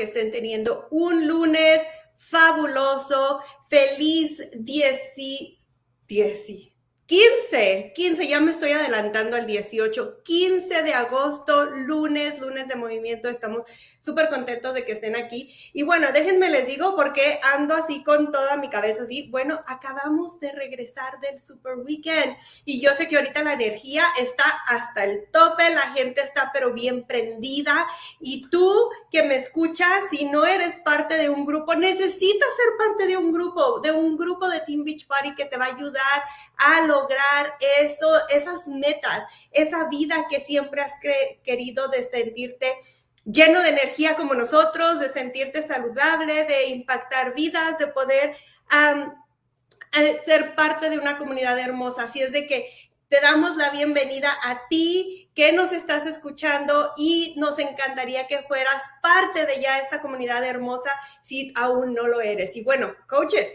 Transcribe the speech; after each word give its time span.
Que 0.00 0.06
estén 0.06 0.30
teniendo 0.30 0.88
un 0.90 1.28
lunes 1.28 1.82
fabuloso. 2.16 3.40
Feliz 3.68 4.42
10, 4.54 5.00
10, 6.06 6.69
15, 7.10 7.92
15, 7.92 8.28
ya 8.28 8.38
me 8.38 8.52
estoy 8.52 8.70
adelantando 8.70 9.36
al 9.36 9.44
18, 9.44 10.22
15 10.22 10.82
de 10.84 10.94
agosto, 10.94 11.64
lunes, 11.64 12.38
lunes 12.38 12.68
de 12.68 12.76
movimiento, 12.76 13.28
estamos 13.28 13.64
súper 14.00 14.28
contentos 14.28 14.74
de 14.74 14.84
que 14.84 14.92
estén 14.92 15.16
aquí. 15.16 15.52
Y 15.72 15.82
bueno, 15.82 16.06
déjenme 16.12 16.48
les 16.50 16.68
digo 16.68 16.94
porque 16.94 17.40
ando 17.54 17.74
así 17.74 18.04
con 18.04 18.30
toda 18.30 18.56
mi 18.56 18.70
cabeza 18.70 19.02
así. 19.02 19.28
Bueno, 19.28 19.60
acabamos 19.66 20.38
de 20.38 20.52
regresar 20.52 21.18
del 21.20 21.40
Super 21.40 21.78
Weekend 21.78 22.36
y 22.64 22.80
yo 22.80 22.92
sé 22.96 23.08
que 23.08 23.16
ahorita 23.16 23.42
la 23.42 23.54
energía 23.54 24.04
está 24.20 24.44
hasta 24.68 25.04
el 25.04 25.28
tope, 25.32 25.68
la 25.74 25.92
gente 25.92 26.22
está 26.22 26.50
pero 26.52 26.72
bien 26.72 27.08
prendida 27.08 27.86
y 28.20 28.48
tú 28.50 28.88
que 29.10 29.24
me 29.24 29.34
escuchas, 29.34 30.04
si 30.10 30.26
no 30.26 30.46
eres 30.46 30.76
parte 30.84 31.18
de 31.18 31.28
un 31.28 31.44
grupo, 31.44 31.74
necesitas 31.74 32.48
ser 32.56 32.76
parte 32.78 33.06
de 33.06 33.16
un 33.16 33.32
grupo, 33.32 33.80
de 33.80 33.90
un 33.90 34.16
grupo 34.16 34.48
de 34.48 34.60
Team 34.60 34.84
Beach 34.84 35.08
Party 35.08 35.34
que 35.34 35.46
te 35.46 35.56
va 35.56 35.66
a 35.66 35.74
ayudar 35.74 36.22
a 36.56 36.86
lograr 37.00 37.56
eso, 37.80 38.28
esas 38.28 38.66
metas, 38.66 39.24
esa 39.50 39.88
vida 39.88 40.26
que 40.28 40.40
siempre 40.40 40.82
has 40.82 40.92
querido 41.42 41.88
de 41.88 42.02
sentirte 42.04 42.78
lleno 43.24 43.60
de 43.60 43.70
energía 43.70 44.16
como 44.16 44.34
nosotros, 44.34 45.00
de 45.00 45.12
sentirte 45.12 45.66
saludable, 45.66 46.44
de 46.44 46.66
impactar 46.68 47.34
vidas, 47.34 47.78
de 47.78 47.88
poder 47.88 48.36
eh, 49.92 50.20
ser 50.24 50.54
parte 50.54 50.90
de 50.90 50.98
una 50.98 51.18
comunidad 51.18 51.58
hermosa. 51.58 52.04
Así 52.04 52.20
es 52.20 52.32
de 52.32 52.46
que 52.46 52.70
te 53.08 53.20
damos 53.20 53.56
la 53.56 53.70
bienvenida 53.70 54.32
a 54.42 54.68
ti 54.68 55.30
que 55.34 55.52
nos 55.52 55.72
estás 55.72 56.06
escuchando 56.06 56.92
y 56.96 57.34
nos 57.38 57.58
encantaría 57.58 58.26
que 58.26 58.42
fueras 58.42 58.82
parte 59.02 59.46
de 59.46 59.60
ya 59.60 59.78
esta 59.78 60.00
comunidad 60.00 60.44
hermosa 60.44 60.90
si 61.20 61.52
aún 61.56 61.92
no 61.94 62.06
lo 62.06 62.20
eres. 62.20 62.54
Y 62.56 62.62
bueno, 62.62 62.94
coaches, 63.08 63.50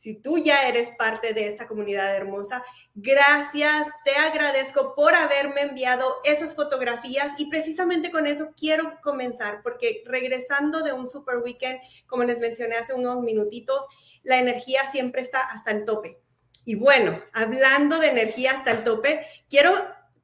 si 0.00 0.14
tú 0.14 0.38
ya 0.38 0.66
eres 0.66 0.88
parte 0.96 1.34
de 1.34 1.46
esta 1.46 1.68
comunidad 1.68 2.16
hermosa, 2.16 2.64
gracias, 2.94 3.86
te 4.02 4.12
agradezco 4.16 4.94
por 4.94 5.14
haberme 5.14 5.60
enviado 5.60 6.22
esas 6.24 6.54
fotografías 6.54 7.32
y 7.36 7.50
precisamente 7.50 8.10
con 8.10 8.26
eso 8.26 8.54
quiero 8.56 8.98
comenzar, 9.02 9.60
porque 9.62 10.02
regresando 10.06 10.80
de 10.80 10.94
un 10.94 11.10
super 11.10 11.36
weekend, 11.44 11.80
como 12.06 12.24
les 12.24 12.38
mencioné 12.38 12.76
hace 12.76 12.94
unos 12.94 13.20
minutitos, 13.20 13.84
la 14.22 14.38
energía 14.38 14.90
siempre 14.90 15.20
está 15.20 15.40
hasta 15.40 15.70
el 15.70 15.84
tope. 15.84 16.18
Y 16.64 16.76
bueno, 16.76 17.22
hablando 17.34 17.98
de 17.98 18.08
energía 18.08 18.52
hasta 18.52 18.70
el 18.70 18.84
tope, 18.84 19.26
quiero 19.50 19.74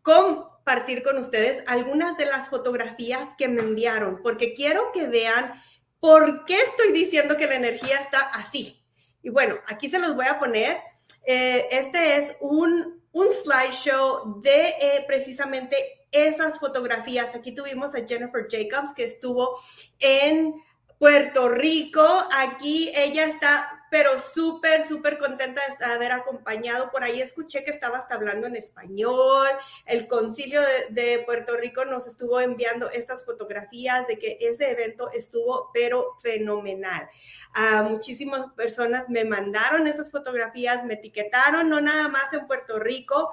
compartir 0.01 1.03
con 1.03 1.19
ustedes 1.19 1.63
algunas 1.67 2.17
de 2.17 2.25
las 2.25 2.49
fotografías 2.49 3.29
que 3.37 3.49
me 3.49 3.61
enviaron, 3.61 4.23
porque 4.23 4.55
quiero 4.55 4.91
que 4.93 5.07
vean 5.07 5.63
por 6.01 6.47
qué 6.47 6.57
estoy 6.63 6.93
diciendo 6.93 7.37
que 7.37 7.47
la 7.47 7.57
energía 7.57 7.99
está 7.99 8.21
así 8.33 8.83
y 9.27 9.29
bueno, 9.29 9.57
aquí 9.67 9.89
se 9.89 9.99
los 9.99 10.15
voy 10.15 10.27
a 10.27 10.39
poner. 10.39 10.81
Eh, 11.25 11.67
este 11.73 12.17
es 12.17 12.37
un, 12.39 13.03
un 13.11 13.27
slideshow 13.33 14.41
de 14.41 14.69
eh, 14.69 15.05
precisamente 15.09 16.07
esas 16.13 16.61
fotografías. 16.61 17.35
Aquí 17.35 17.53
tuvimos 17.53 17.93
a 17.97 18.07
Jennifer 18.07 18.47
Jacobs 18.49 18.95
que 18.95 19.05
estuvo 19.05 19.59
en 19.99 20.55
Puerto 21.01 21.49
Rico. 21.49 22.07
Aquí 22.39 22.93
ella 22.95 23.25
está, 23.25 23.76
pero 23.91 24.19
súper, 24.19 24.87
súper 24.87 25.19
contenta 25.19 25.61
de 25.79 25.85
haber 25.87 26.13
acompañado. 26.13 26.91
Por 26.91 27.05
ahí 27.05 27.21
escuché 27.21 27.65
que 27.65 27.71
estaba 27.71 27.99
hasta 27.99 28.15
hablando 28.15 28.47
en 28.47 28.57
español. 28.57 29.49
El 29.85 30.07
concilio 30.09 30.61
de, 30.91 31.23
Puerto 31.27 31.57
Rico 31.57 31.85
nos 31.85 32.07
estuvo 32.07 32.41
enviando 32.41 32.91
estas 32.91 33.25
fotografías 33.25 34.07
de 34.07 34.19
que 34.19 34.39
ese 34.41 34.71
evento 34.71 35.11
estuvo, 35.13 35.71
pero 35.73 36.19
fenomenal. 36.23 37.09
Ah, 37.55 37.83
muchísimas 37.83 38.49
personas 38.53 39.09
me 39.09 39.25
mandaron 39.25 39.87
esas 39.87 40.11
fotografías, 40.11 40.85
me 40.85 40.95
etiquetaron, 40.95 41.69
no 41.69 41.81
nada 41.81 42.09
más 42.09 42.33
en 42.33 42.47
Puerto 42.47 42.79
Rico, 42.79 43.33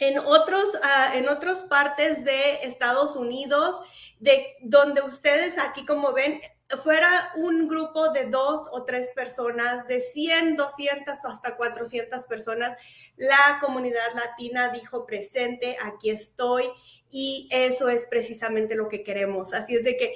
en 0.00 0.18
otros, 0.18 0.64
uh, 0.64 1.16
en 1.16 1.28
otras 1.28 1.58
partes 1.64 2.24
de 2.24 2.64
Estados 2.64 3.16
Unidos, 3.16 3.80
de 4.18 4.56
donde 4.62 5.02
ustedes 5.02 5.58
aquí 5.58 5.84
como 5.84 6.12
ven, 6.12 6.40
fuera 6.82 7.32
un 7.36 7.68
grupo 7.68 8.10
de 8.10 8.26
dos 8.26 8.68
o 8.72 8.84
tres 8.84 9.12
personas, 9.12 9.86
de 9.88 10.00
100, 10.00 10.56
200 10.56 11.24
o 11.24 11.28
hasta 11.28 11.56
400 11.56 12.24
personas, 12.26 12.76
la 13.16 13.58
comunidad 13.60 14.14
latina 14.14 14.70
dijo 14.70 15.06
presente, 15.06 15.76
aquí 15.82 16.10
estoy 16.10 16.64
y 17.10 17.48
eso 17.50 17.88
es 17.88 18.06
precisamente 18.06 18.76
lo 18.76 18.88
que 18.88 19.02
queremos. 19.02 19.52
Así 19.52 19.74
es 19.74 19.84
de 19.84 19.96
que 19.96 20.14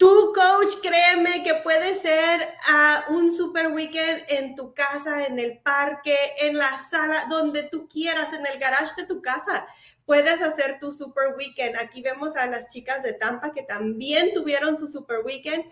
Tú, 0.00 0.32
coach, 0.34 0.80
créeme 0.80 1.42
que 1.42 1.56
puede 1.56 1.94
ser 1.94 2.54
ah, 2.68 3.04
un 3.10 3.30
super 3.30 3.66
weekend 3.68 4.22
en 4.28 4.54
tu 4.54 4.72
casa, 4.72 5.26
en 5.26 5.38
el 5.38 5.58
parque, 5.58 6.16
en 6.38 6.56
la 6.56 6.78
sala, 6.78 7.26
donde 7.28 7.64
tú 7.64 7.86
quieras, 7.86 8.32
en 8.32 8.46
el 8.46 8.58
garage 8.58 8.94
de 8.96 9.04
tu 9.04 9.20
casa. 9.20 9.66
Puedes 10.06 10.40
hacer 10.40 10.78
tu 10.80 10.90
super 10.90 11.36
weekend. 11.36 11.76
Aquí 11.76 12.00
vemos 12.00 12.34
a 12.36 12.46
las 12.46 12.68
chicas 12.68 13.02
de 13.02 13.12
Tampa 13.12 13.52
que 13.52 13.62
también 13.62 14.32
tuvieron 14.32 14.78
su 14.78 14.88
super 14.88 15.18
weekend. 15.22 15.66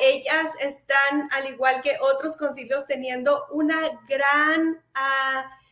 Ellas 0.00 0.46
están, 0.60 1.28
al 1.32 1.46
igual 1.46 1.82
que 1.82 1.98
otros 2.00 2.38
concilios, 2.38 2.86
teniendo 2.86 3.44
una 3.50 3.78
gran... 4.08 4.82
Uh, 4.96 5.63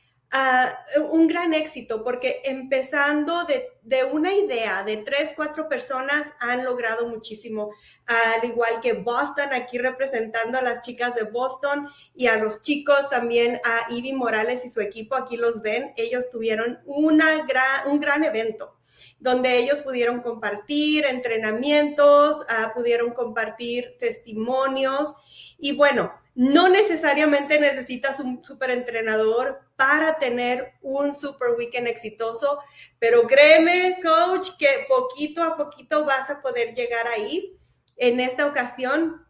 un 1.10 1.28
gran 1.28 1.52
éxito 1.52 2.02
porque 2.02 2.40
empezando 2.44 3.44
de, 3.44 4.04
una 4.04 4.32
idea 4.32 4.82
de 4.82 4.98
tres, 4.98 5.32
cuatro 5.36 5.68
personas 5.68 6.26
han 6.40 6.64
logrado 6.64 7.06
muchísimo, 7.06 7.70
al 8.06 8.48
igual 8.48 8.80
que 8.80 8.94
Boston, 8.94 9.52
aquí 9.52 9.76
representando 9.76 10.58
a 10.58 10.62
las 10.62 10.80
chicas 10.80 11.14
de 11.14 11.24
Boston 11.24 11.86
y 12.14 12.28
a 12.28 12.38
los 12.38 12.62
chicos 12.62 13.10
también, 13.10 13.60
a 13.64 13.92
Ivy 13.92 14.14
Morales 14.14 14.64
y 14.64 14.70
su 14.70 14.80
equipo, 14.80 15.16
aquí 15.16 15.36
los 15.36 15.60
ven, 15.60 15.92
ellos 15.96 16.30
tuvieron 16.30 16.80
una 16.86 17.44
gran, 17.44 17.88
un 17.88 18.00
gran 18.00 18.24
evento 18.24 18.78
donde 19.18 19.58
ellos 19.58 19.82
pudieron 19.82 20.20
compartir 20.20 21.04
entrenamientos, 21.06 22.40
uh, 22.40 22.74
pudieron 22.74 23.12
compartir 23.12 23.96
testimonios 23.98 25.14
y 25.58 25.76
bueno, 25.76 26.12
no 26.34 26.68
necesariamente 26.68 27.60
necesitas 27.60 28.18
un 28.18 28.42
super 28.44 28.70
entrenador 28.70 29.60
para 29.82 30.16
tener 30.20 30.74
un 30.80 31.12
super 31.12 31.56
weekend 31.58 31.88
exitoso, 31.88 32.60
pero 33.00 33.26
créeme, 33.26 33.98
coach, 34.00 34.50
que 34.56 34.68
poquito 34.88 35.42
a 35.42 35.56
poquito 35.56 36.04
vas 36.04 36.30
a 36.30 36.40
poder 36.40 36.72
llegar 36.72 37.08
ahí. 37.08 37.58
En 37.96 38.20
esta 38.20 38.46
ocasión, 38.46 39.26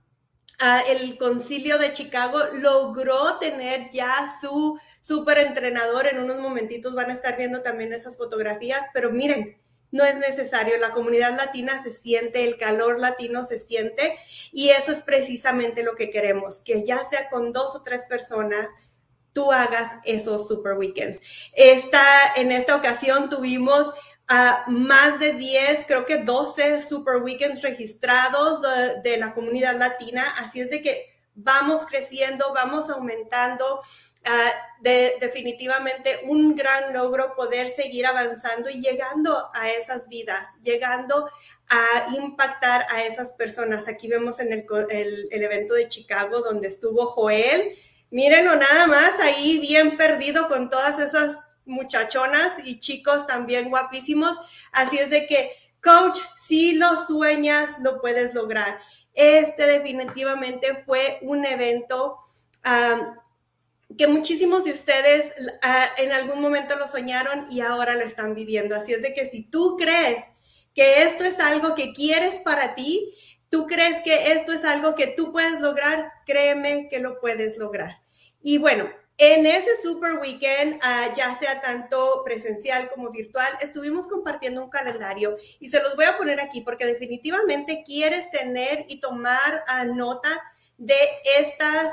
uh, 0.60 0.90
el 0.90 1.16
concilio 1.16 1.78
de 1.78 1.94
Chicago 1.94 2.38
logró 2.52 3.38
tener 3.38 3.88
ya 3.92 4.28
su 4.42 4.78
super 5.00 5.38
entrenador. 5.38 6.06
En 6.06 6.18
unos 6.18 6.38
momentitos 6.38 6.94
van 6.94 7.08
a 7.08 7.14
estar 7.14 7.38
viendo 7.38 7.62
también 7.62 7.94
esas 7.94 8.18
fotografías, 8.18 8.82
pero 8.92 9.10
miren, 9.10 9.56
no 9.90 10.04
es 10.04 10.18
necesario. 10.18 10.76
La 10.76 10.90
comunidad 10.90 11.34
latina 11.34 11.82
se 11.82 11.94
siente, 11.94 12.44
el 12.44 12.58
calor 12.58 13.00
latino 13.00 13.46
se 13.46 13.58
siente 13.58 14.18
y 14.52 14.68
eso 14.68 14.92
es 14.92 15.02
precisamente 15.02 15.82
lo 15.82 15.94
que 15.94 16.10
queremos, 16.10 16.60
que 16.60 16.84
ya 16.84 17.02
sea 17.04 17.30
con 17.30 17.54
dos 17.54 17.74
o 17.74 17.82
tres 17.82 18.04
personas, 18.04 18.68
tú 19.32 19.52
hagas 19.52 19.96
esos 20.04 20.48
super 20.48 20.74
weekends. 20.74 21.20
Esta, 21.54 22.02
en 22.36 22.52
esta 22.52 22.76
ocasión 22.76 23.28
tuvimos 23.28 23.92
más 24.66 25.20
de 25.20 25.34
10, 25.34 25.84
creo 25.86 26.06
que 26.06 26.18
12 26.18 26.82
super 26.82 27.16
weekends 27.16 27.60
registrados 27.60 28.60
de 29.02 29.16
la 29.18 29.34
comunidad 29.34 29.76
latina, 29.76 30.24
así 30.38 30.60
es 30.60 30.70
de 30.70 30.80
que 30.80 31.12
vamos 31.34 31.84
creciendo, 31.86 32.52
vamos 32.54 32.88
aumentando. 32.88 33.80
Ah, 34.24 34.52
de, 34.80 35.16
definitivamente 35.20 36.20
un 36.28 36.54
gran 36.54 36.92
logro 36.92 37.34
poder 37.34 37.68
seguir 37.68 38.06
avanzando 38.06 38.70
y 38.70 38.80
llegando 38.80 39.50
a 39.52 39.72
esas 39.72 40.08
vidas, 40.08 40.46
llegando 40.62 41.28
a 41.68 42.06
impactar 42.16 42.86
a 42.88 43.02
esas 43.02 43.32
personas. 43.32 43.88
Aquí 43.88 44.06
vemos 44.06 44.38
en 44.38 44.52
el, 44.52 44.64
evento 45.32 45.74
de 45.74 45.88
Chicago 45.88 46.40
donde 46.40 46.68
estuvo 46.68 47.06
Joel. 47.06 47.76
Mírenlo 48.12 48.56
nada 48.56 48.86
más 48.86 49.18
ahí 49.20 49.58
bien 49.58 49.96
perdido 49.96 50.46
con 50.46 50.68
todas 50.68 50.98
esas 50.98 51.38
muchachonas 51.64 52.52
y 52.62 52.78
chicos 52.78 53.26
también 53.26 53.70
guapísimos. 53.70 54.38
Así 54.70 54.98
es 54.98 55.08
de 55.08 55.26
que, 55.26 55.50
coach, 55.82 56.18
si 56.36 56.74
lo 56.74 56.98
sueñas, 56.98 57.78
lo 57.80 58.02
puedes 58.02 58.34
lograr. 58.34 58.78
Este 59.14 59.66
definitivamente 59.66 60.84
fue 60.84 61.20
un 61.22 61.46
evento 61.46 62.18
que 63.96 64.06
muchísimos 64.06 64.64
de 64.64 64.72
ustedes 64.72 65.32
ah, 65.62 65.86
en 65.96 66.12
algún 66.12 66.42
momento 66.42 66.76
lo 66.76 66.86
soñaron 66.86 67.50
y 67.50 67.62
ahora 67.62 67.94
lo 67.94 68.02
están 68.02 68.34
viviendo. 68.34 68.76
Así 68.76 68.92
es 68.92 69.00
de 69.00 69.14
que 69.14 69.30
si 69.30 69.44
tú 69.44 69.78
crees 69.78 70.22
que 70.74 71.04
esto 71.04 71.24
es 71.24 71.40
algo 71.40 71.74
que 71.74 71.94
quieres 71.94 72.40
para 72.40 72.74
ti, 72.74 73.14
tú 73.48 73.66
crees 73.66 74.02
que 74.02 74.32
esto 74.32 74.52
es 74.52 74.66
algo 74.66 74.94
que 74.94 75.06
tú 75.06 75.32
puedes 75.32 75.62
lograr, 75.62 76.12
créeme 76.26 76.88
que 76.90 76.98
lo 76.98 77.18
puedes 77.18 77.56
lograr. 77.56 78.01
Y 78.42 78.58
bueno, 78.58 78.90
en 79.18 79.46
ese 79.46 79.80
super 79.82 80.14
weekend, 80.14 80.76
uh, 80.76 81.14
ya 81.14 81.34
sea 81.38 81.60
tanto 81.60 82.22
presencial 82.24 82.90
como 82.90 83.10
virtual, 83.10 83.52
estuvimos 83.60 84.08
compartiendo 84.08 84.64
un 84.64 84.70
calendario 84.70 85.36
y 85.60 85.68
se 85.68 85.82
los 85.82 85.94
voy 85.94 86.06
a 86.06 86.16
poner 86.16 86.40
aquí 86.40 86.62
porque 86.62 86.86
definitivamente 86.86 87.84
quieres 87.84 88.30
tener 88.30 88.84
y 88.88 89.00
tomar 89.00 89.64
uh, 89.68 89.94
nota 89.94 90.28
de 90.76 90.96
estas, 91.38 91.92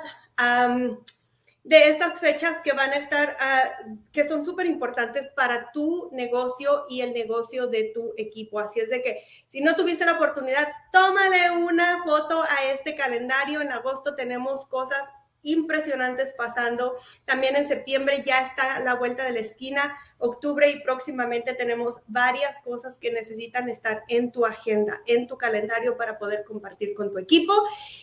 de 1.64 1.90
estas 1.90 2.20
fechas 2.20 2.62
que 2.64 2.72
van 2.72 2.90
a 2.92 2.96
estar, 2.96 3.38
uh, 3.40 3.98
que 4.12 4.28
son 4.28 4.44
súper 4.44 4.66
importantes 4.66 5.30
para 5.36 5.72
tu 5.72 6.10
negocio 6.14 6.86
y 6.90 7.02
el 7.02 7.14
negocio 7.14 7.68
de 7.68 7.92
tu 7.94 8.14
equipo. 8.18 8.60
Así 8.60 8.80
es 8.80 8.90
de 8.90 9.04
que 9.04 9.24
si 9.50 9.62
no 9.62 9.76
tuviste 9.76 10.06
la 10.06 10.14
oportunidad, 10.14 10.68
tómale 10.92 11.52
una 11.52 12.02
foto 12.04 12.42
a 12.42 12.72
este 12.74 12.96
calendario. 12.96 13.62
En 13.62 13.72
agosto 13.72 14.16
tenemos 14.16 14.66
cosas 14.66 15.08
impresionantes 15.42 16.34
pasando. 16.34 16.96
También 17.26 17.56
en 17.56 17.68
septiembre 17.68 18.24
ya 18.26 18.42
está 18.42 18.80
la 18.80 18.96
vuelta 18.96 19.24
de 19.24 19.32
la 19.32 19.40
esquina, 19.40 19.98
octubre 20.18 20.70
y 20.70 20.82
próximamente 20.82 21.54
tenemos 21.54 21.96
varias 22.08 22.60
cosas 22.60 22.98
que 22.98 23.12
necesitan 23.12 23.70
estar 23.70 24.04
en 24.08 24.32
tu 24.32 24.46
agenda, 24.46 25.02
en 25.06 25.28
tu 25.28 25.38
calendario 25.38 25.98
para 25.98 26.18
poder 26.18 26.44
compartir 26.44 26.94
con 26.94 27.12
tu 27.12 27.18
equipo 27.18 27.54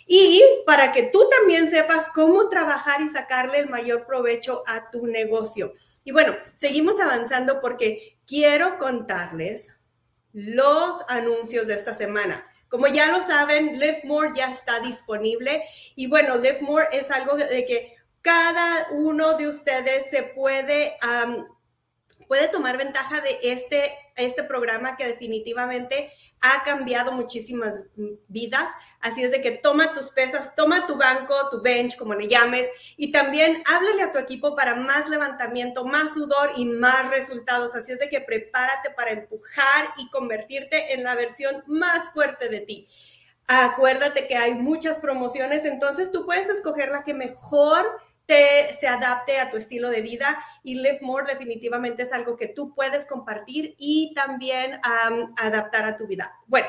y 0.07 0.43
para 0.67 0.93
que 0.93 1.05
tú 1.05 1.29
también 1.29 1.71
sepas 1.71 2.09
cómo 2.15 2.49
trabajar 2.49 3.01
y 3.01 3.09
sacarle 3.09 3.59
el 3.59 3.69
mayor 3.69 4.07
provecho 4.07 4.63
a 4.67 4.91
tu 4.91 5.07
negocio. 5.07 5.75
Y 6.05 6.13
bueno, 6.13 6.37
seguimos 6.55 7.01
avanzando 7.01 7.61
porque 7.61 8.19
quiero 8.27 8.79
contarles 8.79 9.73
los 10.33 11.03
anuncios 11.09 11.67
de 11.67 11.75
esta 11.75 11.95
semana. 11.95 12.47
Como 12.69 12.87
ya 12.89 13.09
lo 13.09 13.25
saben, 13.27 13.79
Live 13.79 14.03
More 14.05 14.33
ya 14.37 14.51
está 14.51 14.81
disponible. 14.81 15.63
Y 15.95 16.09
bueno, 16.09 16.37
Live 16.37 16.61
More 16.61 16.89
es 16.93 17.11
algo 17.11 17.37
de 17.37 17.65
que 17.65 17.97
cada 18.23 18.89
uno 18.91 19.37
de 19.37 19.49
ustedes 19.49 20.11
se 20.11 20.25
puede, 20.25 20.97
puede 22.27 22.49
tomar 22.49 22.77
ventaja 22.77 23.21
de 23.21 23.39
este 23.43 23.93
este 24.17 24.43
programa 24.43 24.97
que 24.97 25.07
definitivamente 25.07 26.11
ha 26.41 26.63
cambiado 26.65 27.13
muchísimas 27.13 27.85
vidas. 28.29 28.67
Así 29.01 29.23
es 29.23 29.31
de 29.31 29.41
que 29.41 29.53
toma 29.53 29.95
tus 29.95 30.11
pesas, 30.11 30.55
toma 30.57 30.87
tu 30.87 30.97
banco, 30.97 31.35
tu 31.51 31.63
bench, 31.63 31.97
como 31.97 32.15
le 32.15 32.29
llames, 32.29 32.69
y 32.97 33.13
también 33.13 33.63
háblale 33.67 34.03
a 34.03 34.13
tu 34.13 34.19
equipo 34.19 34.57
para 34.57 34.75
más 34.75 35.09
levantamiento, 35.09 35.85
más 35.85 36.15
sudor 36.15 36.53
y 36.57 36.65
más 36.65 37.11
resultados. 37.11 37.75
Así 37.75 37.93
es 37.93 37.99
de 37.99 38.09
que 38.09 38.21
prepárate 38.21 38.91
para 38.91 39.13
empujar 39.13 39.87
y 39.99 40.11
convertirte 40.11 40.95
en 40.95 41.05
la 41.05 41.15
versión 41.15 41.63
más 41.67 42.11
fuerte 42.11 42.49
de 42.49 42.61
ti. 42.61 42.89
Acuérdate 43.49 44.27
que 44.27 44.37
hay 44.37 44.55
muchas 44.55 44.99
promociones, 44.99 45.65
entonces 45.65 46.11
tú 46.11 46.27
puedes 46.27 46.49
escoger 46.49 46.91
la 46.91 47.05
que 47.05 47.15
mejor 47.15 47.85
se 48.27 48.87
adapte 48.89 49.39
a 49.39 49.51
tu 49.51 49.57
estilo 49.57 49.91
de 49.91 50.03
vida 50.03 50.43
y 50.63 50.75
Live 50.75 51.01
More 51.03 51.33
definitivamente 51.33 52.03
es 52.03 52.13
algo 52.13 52.37
que 52.37 52.49
tú 52.49 52.75
puedes 52.75 53.07
compartir 53.07 53.75
y 53.79 54.13
también 54.15 54.81
adaptar 55.37 55.85
a 55.85 55.97
tu 55.97 56.07
vida. 56.07 56.35
Bueno, 56.47 56.69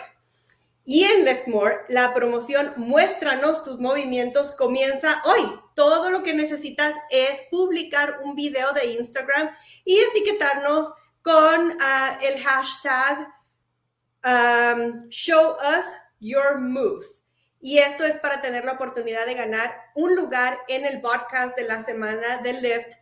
y 0.90 1.04
en 1.04 1.26
Live 1.26 1.44
More, 1.48 1.80
la 1.90 2.14
promoción 2.14 2.74
Muéstranos 2.78 3.62
tus 3.64 3.80
movimientos 3.80 4.54
comienza 4.54 5.22
hoy. 5.26 5.42
Todo 5.76 6.10
lo 6.10 6.24
que 6.24 6.34
necesitas 6.34 6.96
es 7.10 7.44
publicar 7.52 8.22
un 8.24 8.36
video 8.36 8.72
de 8.74 8.94
Instagram 8.94 9.50
y 9.84 9.98
etiquetarnos 10.00 10.94
con 11.22 11.78
ah, 11.82 12.20
el 12.24 12.42
hashtag 12.42 13.34
Show 15.10 15.56
Us 15.56 15.86
Your 16.20 16.60
Moves. 16.60 17.27
Y 17.60 17.80
esto 17.80 18.06
es 18.06 18.20
para 18.20 18.42
tener 18.42 18.66
la 18.66 18.74
oportunidad 18.74 19.26
de 19.26 19.34
ganar 19.34 19.92
un 19.96 20.16
lugar 20.16 20.60
en 20.68 20.86
el 20.86 21.02
podcast 21.02 21.58
de 21.58 21.64
la 21.64 21.84
semana 21.84 22.38
del 22.44 22.62
Lift 22.62 22.94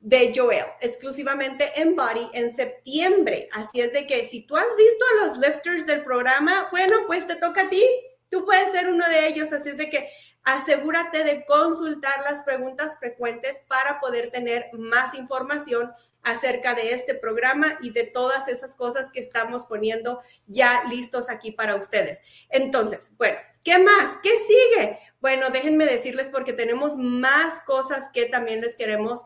de 0.00 0.32
Joel, 0.36 0.66
exclusivamente 0.80 1.72
en 1.76 1.96
Body 1.96 2.28
en 2.34 2.54
septiembre. 2.54 3.48
Así 3.52 3.80
es 3.80 3.92
de 3.92 4.06
que 4.06 4.28
si 4.28 4.46
tú 4.46 4.56
has 4.56 4.66
visto 4.76 5.04
a 5.04 5.26
los 5.26 5.38
lifters 5.38 5.86
del 5.86 6.04
programa, 6.04 6.68
bueno, 6.70 7.06
pues 7.06 7.26
te 7.26 7.36
toca 7.36 7.62
a 7.62 7.70
ti. 7.70 7.82
Tú 8.28 8.44
puedes 8.44 8.70
ser 8.72 8.88
uno 8.88 9.08
de 9.08 9.28
ellos. 9.28 9.52
Así 9.52 9.70
es 9.70 9.78
de 9.78 9.88
que 9.88 10.08
asegúrate 10.44 11.24
de 11.24 11.44
consultar 11.46 12.20
las 12.22 12.42
preguntas 12.42 12.98
frecuentes 12.98 13.56
para 13.66 13.98
poder 13.98 14.30
tener 14.30 14.68
más 14.74 15.14
información 15.14 15.92
acerca 16.22 16.74
de 16.74 16.92
este 16.92 17.14
programa 17.14 17.78
y 17.80 17.90
de 17.90 18.04
todas 18.04 18.48
esas 18.48 18.74
cosas 18.74 19.10
que 19.10 19.20
estamos 19.20 19.64
poniendo 19.64 20.20
ya 20.46 20.84
listos 20.84 21.30
aquí 21.30 21.50
para 21.50 21.76
ustedes. 21.76 22.18
Entonces, 22.50 23.12
bueno, 23.16 23.38
¿qué 23.62 23.78
más? 23.78 24.18
¿Qué 24.22 24.30
sigue? 24.46 24.98
Bueno, 25.20 25.48
déjenme 25.50 25.86
decirles 25.86 26.28
porque 26.30 26.52
tenemos 26.52 26.98
más 26.98 27.60
cosas 27.60 28.10
que 28.12 28.26
también 28.26 28.60
les 28.60 28.76
queremos 28.76 29.24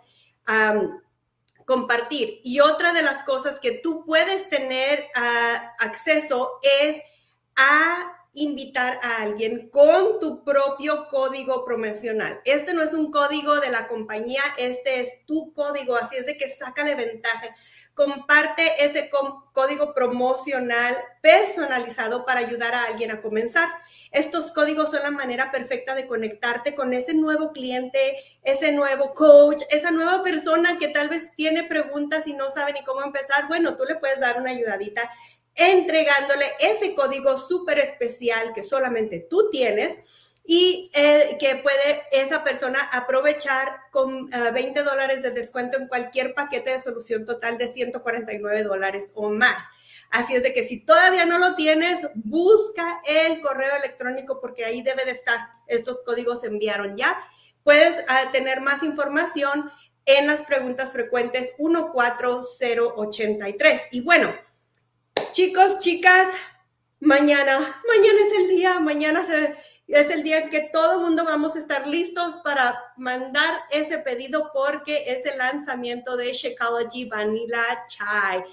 compartir. 1.67 2.41
Y 2.43 2.61
otra 2.61 2.93
de 2.93 3.03
las 3.03 3.23
cosas 3.25 3.59
que 3.61 3.73
tú 3.73 4.05
puedes 4.07 4.49
tener 4.49 5.07
ah, 5.15 5.75
acceso 5.81 6.59
es 6.63 6.97
a 7.57 8.18
invitar 8.43 8.99
a 9.03 9.23
alguien 9.23 9.69
con 9.71 10.21
tu 10.21 10.45
propio 10.45 11.09
código 11.09 11.65
promocional. 11.65 12.41
Este 12.45 12.75
no 12.75 12.83
es 12.83 12.93
un 12.93 13.11
código 13.11 13.61
de 13.61 13.71
la 13.71 13.89
compañía, 13.89 14.43
este 14.57 15.01
es 15.01 15.25
tu 15.27 15.53
código, 15.53 15.97
así 15.97 16.17
es 16.17 16.27
de 16.27 16.37
que 16.37 16.51
sácale 16.51 16.95
ventaja. 16.95 17.55
Comparte 17.95 18.85
ese 18.85 19.11
código 19.53 19.93
promocional 19.93 20.97
personalizado 21.21 22.25
para 22.25 22.41
ayudar 22.41 22.73
a 22.73 22.85
alguien 22.85 23.11
a 23.11 23.21
comenzar. 23.21 23.69
Estos 24.13 24.53
códigos 24.53 24.93
son 24.93 25.03
la 25.03 25.11
manera 25.11 25.51
perfecta 25.51 25.97
de 25.97 26.07
conectarte 26.07 26.77
con 26.77 26.95
ese 26.95 27.15
nuevo 27.15 27.53
cliente, 27.53 28.17
ese 28.45 28.71
nuevo 28.71 29.13
coach, 29.15 29.63
esa 29.71 29.91
nueva 29.91 30.23
persona 30.23 30.79
que 30.79 30.89
tal 30.89 31.09
vez 31.09 31.35
tiene 31.35 31.65
preguntas 31.65 32.27
y 32.29 32.35
no 32.35 32.53
sabe 32.53 32.73
ni 32.73 32.85
cómo 32.85 33.03
empezar. 33.03 33.49
Bueno, 33.49 33.77
tú 33.77 33.85
le 33.85 33.97
puedes 33.97 34.21
dar 34.21 34.41
una 34.41 34.51
ayudadita 34.51 35.11
entregándole 35.59 36.47
ese 36.61 36.95
código 36.95 37.37
súper 37.37 37.81
especial 37.81 38.55
que 38.55 38.65
solamente 38.65 39.27
tú 39.29 39.51
tienes 39.51 39.99
y 40.45 40.91
eh, 40.95 41.37
que 41.39 41.57
puede 41.57 42.05
esa 42.11 42.43
persona 42.43 42.81
aprovechar 42.93 43.81
con 43.91 44.31
20 44.31 44.81
eh, 44.81 44.83
dólares 44.83 45.23
de 45.23 45.33
descuento 45.33 45.77
en 45.77 45.89
cualquier 45.89 46.33
paquete 46.33 46.71
de 46.71 46.81
solución 46.81 47.27
total 47.27 47.59
de 47.59 47.69
149 47.69 48.63
dólares 48.63 49.09
o 49.13 49.29
más. 49.29 49.63
Así 50.11 50.35
es 50.35 50.43
de 50.43 50.55
que 50.55 50.67
si 50.67 50.81
todavía 50.81 51.27
no 51.27 51.39
lo 51.39 51.55
tienes, 51.55 51.99
busca 52.15 53.03
el 53.05 53.43
correo 53.43 53.77
electrónico 53.77 54.41
porque 54.41 54.65
ahí 54.65 54.81
debe 54.81 55.05
de 55.05 55.11
estar. 55.11 55.39
Estos 55.67 55.99
códigos 56.07 56.41
se 56.41 56.47
enviaron 56.47 56.97
ya. 56.97 57.23
Puedes 57.63 58.03
ah, 58.09 58.31
tener 58.33 58.63
más 58.63 58.83
información 58.83 59.71
en 60.07 60.27
las 60.27 60.41
preguntas 60.41 60.93
frecuentes 60.93 61.53
14083. 61.59 63.83
Y 63.91 64.01
bueno, 64.01 64.35
Chicos, 65.33 65.79
chicas, 65.81 66.29
mañana, 67.01 67.83
mañana 67.89 68.19
es 68.27 68.39
el 68.39 68.49
día, 68.49 68.81
mañana 68.81 69.25
es 69.87 70.11
el 70.11 70.23
día 70.23 70.49
que 70.51 70.69
todo 70.73 70.95
el 70.95 71.01
mundo 71.01 71.25
vamos 71.25 71.57
a 71.57 71.59
estar 71.59 71.87
listos 71.87 72.37
para 72.45 72.93
mandar 72.97 73.61
ese 73.71 73.99
pedido 73.99 74.51
porque 74.53 75.05
es 75.07 75.25
el 75.27 75.39
lanzamiento 75.39 76.17
de 76.17 76.33
Shakeology 76.33 77.07
Vanilla 77.07 77.87
Chai. 77.89 78.45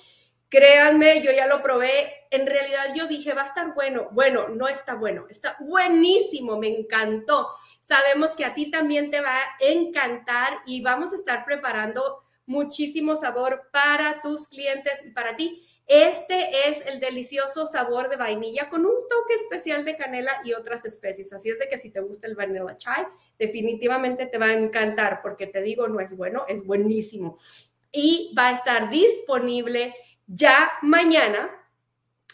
Créanme, 0.49 1.21
yo 1.21 1.31
ya 1.31 1.47
lo 1.47 1.61
probé. 1.61 2.27
En 2.31 2.45
realidad 2.45 2.93
yo 2.95 3.07
dije, 3.07 3.33
va 3.33 3.43
a 3.43 3.47
estar 3.47 3.73
bueno. 3.73 4.09
Bueno, 4.11 4.47
no 4.49 4.67
está 4.67 4.95
bueno, 4.95 5.25
está 5.29 5.57
buenísimo, 5.59 6.57
me 6.57 6.67
encantó. 6.67 7.49
Sabemos 7.81 8.31
que 8.31 8.45
a 8.45 8.53
ti 8.53 8.71
también 8.71 9.11
te 9.11 9.21
va 9.21 9.35
a 9.35 9.55
encantar 9.59 10.61
y 10.65 10.81
vamos 10.81 11.11
a 11.13 11.15
estar 11.15 11.45
preparando 11.45 12.23
muchísimo 12.45 13.15
sabor 13.15 13.69
para 13.71 14.21
tus 14.21 14.47
clientes 14.47 14.93
y 15.03 15.11
para 15.11 15.35
ti. 15.35 15.63
Este 15.87 16.67
es 16.67 16.83
el 16.87 16.99
delicioso 16.99 17.67
sabor 17.67 18.09
de 18.09 18.15
vainilla 18.15 18.69
con 18.69 18.85
un 18.85 19.07
toque 19.07 19.35
especial 19.35 19.85
de 19.85 19.95
canela 19.95 20.31
y 20.43 20.53
otras 20.53 20.83
especies. 20.83 21.31
Así 21.31 21.49
es 21.49 21.59
de 21.59 21.69
que 21.69 21.77
si 21.77 21.91
te 21.91 21.99
gusta 21.99 22.25
el 22.27 22.35
vanilla 22.35 22.75
chai, 22.75 23.05
definitivamente 23.37 24.25
te 24.25 24.39
va 24.39 24.47
a 24.47 24.53
encantar 24.53 25.21
porque 25.21 25.45
te 25.45 25.61
digo, 25.61 25.87
no 25.87 25.99
es 25.99 26.17
bueno, 26.17 26.45
es 26.47 26.65
buenísimo. 26.65 27.37
Y 27.91 28.33
va 28.37 28.49
a 28.49 28.55
estar 28.55 28.89
disponible 28.89 29.93
ya 30.25 30.71
mañana 30.81 31.51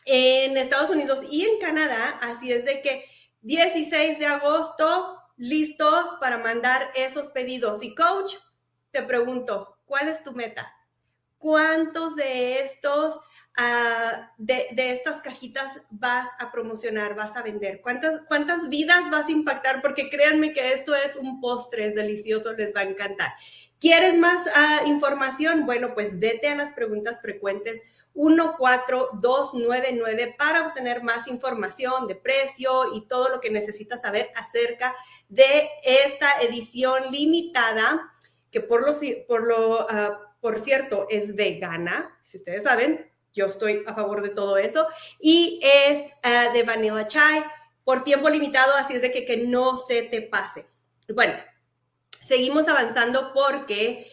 en 0.06 0.56
Estados 0.56 0.90
Unidos 0.90 1.20
y 1.30 1.46
en 1.46 1.60
Canadá. 1.60 2.20
Así 2.22 2.54
es 2.54 2.64
de 2.64 2.82
que 2.82 3.06
16 3.42 4.18
de 4.18 4.26
agosto, 4.28 5.18
listos 5.36 6.06
para 6.22 6.38
mandar 6.38 6.92
esos 6.96 7.30
pedidos. 7.30 7.84
Y 7.84 7.96
coach, 7.96 8.36
te 8.92 9.04
pregunto, 9.04 9.78
¿cuál 9.86 10.08
es 10.08 10.24
tu 10.24 10.32
meta? 10.32 10.74
¿Cuántos 11.42 12.16
de 12.16 12.64
estos 12.64 13.20
Ah, 13.58 14.32
de, 14.38 14.70
estas 14.78 15.22
cajitas 15.22 15.78
vas 15.90 16.30
a 16.40 16.54
promocionar, 16.54 17.16
vas 17.16 17.36
a 17.36 17.44
vender? 17.44 17.82
¿Cuántas, 17.82 18.22
¿Cuántas 18.28 18.70
vidas 18.70 19.12
vas 19.12 19.28
a 19.28 19.32
impactar? 19.32 19.82
Porque 19.82 20.10
créanme 20.10 20.54
que 20.54 20.72
esto 20.72 20.96
es 20.96 21.18
un 21.18 21.42
postre, 21.42 21.86
es 21.86 21.96
delicioso, 21.96 22.54
les 22.54 22.74
va 22.74 22.80
a 22.82 22.86
encantar. 22.86 23.34
¿Quieres 23.78 24.18
más 24.18 24.48
ah, 24.56 24.84
información? 24.86 25.66
Bueno, 25.66 25.94
pues 25.94 26.18
vete 26.18 26.48
a 26.48 26.56
las 26.56 26.72
preguntas 26.72 27.20
frecuentes 27.22 27.82
14299 28.14 30.36
para 30.38 30.68
obtener 30.68 31.04
más 31.04 31.28
información 31.28 32.08
de 32.08 32.16
precio 32.16 32.96
y 32.96 33.06
todo 33.08 33.28
lo 33.28 33.42
que 33.42 33.50
necesitas 33.50 34.02
saber 34.02 34.32
acerca 34.36 34.96
de 35.28 35.68
esta 35.84 36.40
edición 36.42 37.12
limitada 37.12 38.14
que 38.50 38.62
por 38.62 38.86
lo, 38.86 38.94
por 39.28 39.46
lo, 39.46 39.86
ah, 39.90 40.31
por 40.42 40.60
cierto, 40.60 41.08
es 41.10 41.36
vegana, 41.36 42.20
si 42.24 42.38
ustedes 42.38 42.64
saben, 42.64 43.10
yo 43.34 43.46
estoy 43.46 43.84
a 43.88 43.94
favor 43.94 44.22
de 44.22 44.30
todo 44.30 44.58
eso, 44.58 44.88
y 45.20 45.62
es 45.64 46.12
ah, 46.24 46.50
de 46.52 46.64
vanilla 46.64 47.08
chai 47.08 47.44
por 47.84 48.04
tiempo 48.04 48.30
limitado, 48.30 48.76
así 48.76 48.96
es 48.96 49.02
de 49.02 49.12
que, 49.12 49.24
que 49.24 49.38
no 49.38 49.78
se 49.78 50.02
te 50.04 50.22
pase. 50.22 50.66
Bueno, 51.14 51.34
seguimos 52.24 52.68
avanzando 52.68 53.34
porque 53.34 54.10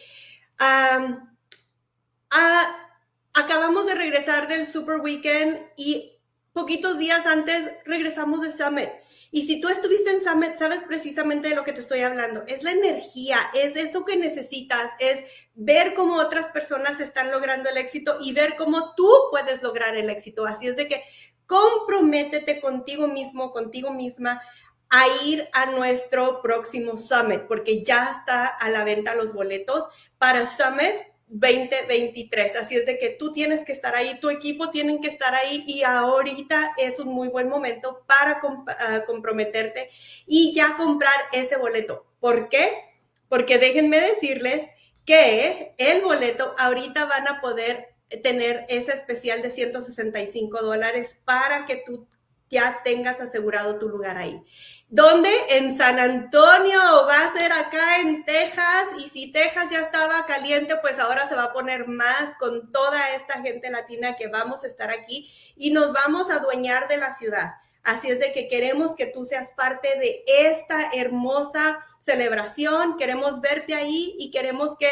acabamos 3.33 3.85
de 3.85 3.95
regresar 3.95 4.47
del 4.47 4.67
Super 4.67 4.99
Weekend 4.99 5.59
y 5.77 6.18
poquitos 6.59 6.97
días 6.97 7.25
antes 7.25 7.69
regresamos 7.85 8.41
de 8.41 8.51
Summit. 8.51 8.89
Y 9.31 9.47
si 9.47 9.61
tú 9.61 9.69
estuviste 9.69 10.09
en 10.09 10.21
Summit, 10.21 10.57
sabes 10.57 10.79
precisamente 10.85 11.47
de 11.47 11.55
lo 11.55 11.63
que 11.63 11.71
te 11.71 11.79
estoy 11.79 12.01
hablando. 12.01 12.43
Es 12.47 12.63
la 12.63 12.71
energía, 12.71 13.37
es 13.53 13.77
eso 13.77 14.03
que 14.03 14.17
necesitas, 14.17 14.91
es 14.99 15.23
ver 15.53 15.93
cómo 15.93 16.15
otras 16.17 16.47
personas 16.47 16.99
están 16.99 17.31
logrando 17.31 17.69
el 17.69 17.77
éxito 17.77 18.17
y 18.21 18.33
ver 18.33 18.57
cómo 18.57 18.93
tú 18.95 19.09
puedes 19.31 19.63
lograr 19.63 19.95
el 19.95 20.09
éxito. 20.09 20.45
Así 20.45 20.67
es 20.67 20.75
de 20.75 20.89
que 20.89 21.01
comprométete 21.45 22.59
contigo 22.59 23.07
mismo, 23.07 23.53
contigo 23.53 23.91
misma 23.91 24.41
a 24.89 25.03
ir 25.23 25.47
a 25.53 25.67
nuestro 25.67 26.41
próximo 26.41 26.97
Summit, 26.97 27.43
porque 27.47 27.83
ya 27.85 28.11
está 28.11 28.47
a 28.47 28.69
la 28.69 28.83
venta 28.83 29.15
los 29.15 29.31
boletos 29.31 29.85
para 30.17 30.45
Summit 30.45 31.08
2023. 31.29 32.55
Así 32.55 32.75
es 32.75 32.85
de 32.85 32.97
que 32.97 33.11
tú 33.11 33.31
tienes 33.31 33.63
que 33.63 33.71
estar 33.71 33.95
ahí, 33.95 34.19
tu 34.19 34.29
equipo 34.29 34.69
tienen 34.69 34.99
que 35.01 35.07
estar 35.07 35.33
ahí 35.33 35.63
y 35.67 35.83
ahorita 35.83 36.73
es 36.77 36.99
un 36.99 37.09
muy 37.09 37.29
buen 37.29 37.47
momento 37.47 38.03
para 38.07 38.41
ah, 38.67 39.03
comprometerte 39.05 39.89
y 40.25 40.53
ya 40.53 40.75
comprar 40.75 41.15
ese 41.31 41.57
boleto. 41.57 42.05
¿Por 42.19 42.49
qué? 42.49 42.71
Porque 43.29 43.59
déjenme 43.59 43.99
decirles 43.99 44.67
que 45.05 45.73
el 45.77 46.01
boleto 46.01 46.55
ahorita 46.57 47.05
van 47.05 47.27
a 47.27 47.41
poder 47.41 47.95
tener 48.23 48.65
ese 48.69 48.91
especial 48.91 49.41
de 49.41 49.51
165 49.51 50.61
dólares 50.61 51.19
para 51.25 51.65
que 51.65 51.83
tú 51.85 52.07
ya 52.49 52.81
tengas 52.83 53.19
asegurado 53.19 53.77
tu 53.77 53.89
lugar 53.89 54.17
ahí. 54.17 54.43
¿Dónde? 54.87 55.29
En 55.49 55.77
San 55.77 55.99
Antonio, 55.99 56.79
va 57.07 57.25
a 57.25 57.33
ser 57.33 57.51
acá 57.51 57.99
en 58.01 58.25
Texas. 58.25 58.85
Y 58.97 59.09
si 59.09 59.31
Texas 59.31 59.67
ya 59.69 59.81
estaba 59.81 60.25
caliente, 60.25 60.75
pues 60.81 60.97
ahora 60.97 61.29
se 61.29 61.35
va 61.35 61.45
a 61.45 61.53
poner 61.53 61.87
más 61.87 62.33
con 62.39 62.71
toda 62.71 63.13
esta 63.13 63.41
gente 63.41 63.69
latina 63.69 64.15
que 64.15 64.27
vamos 64.27 64.63
a 64.63 64.67
estar 64.67 64.89
aquí 64.89 65.31
y 65.55 65.71
nos 65.71 65.93
vamos 65.93 66.31
a 66.31 66.37
adueñar 66.37 66.87
de 66.87 66.97
la 66.97 67.13
ciudad. 67.13 67.53
Así 67.83 68.09
es 68.09 68.19
de 68.19 68.31
que 68.31 68.47
queremos 68.47 68.95
que 68.95 69.05
tú 69.05 69.25
seas 69.25 69.53
parte 69.53 69.89
de 69.99 70.23
esta 70.27 70.91
hermosa 70.93 71.85
celebración. 72.01 72.97
Queremos 72.97 73.41
verte 73.41 73.75
ahí 73.75 74.15
y 74.19 74.31
queremos 74.31 74.75
que 74.79 74.89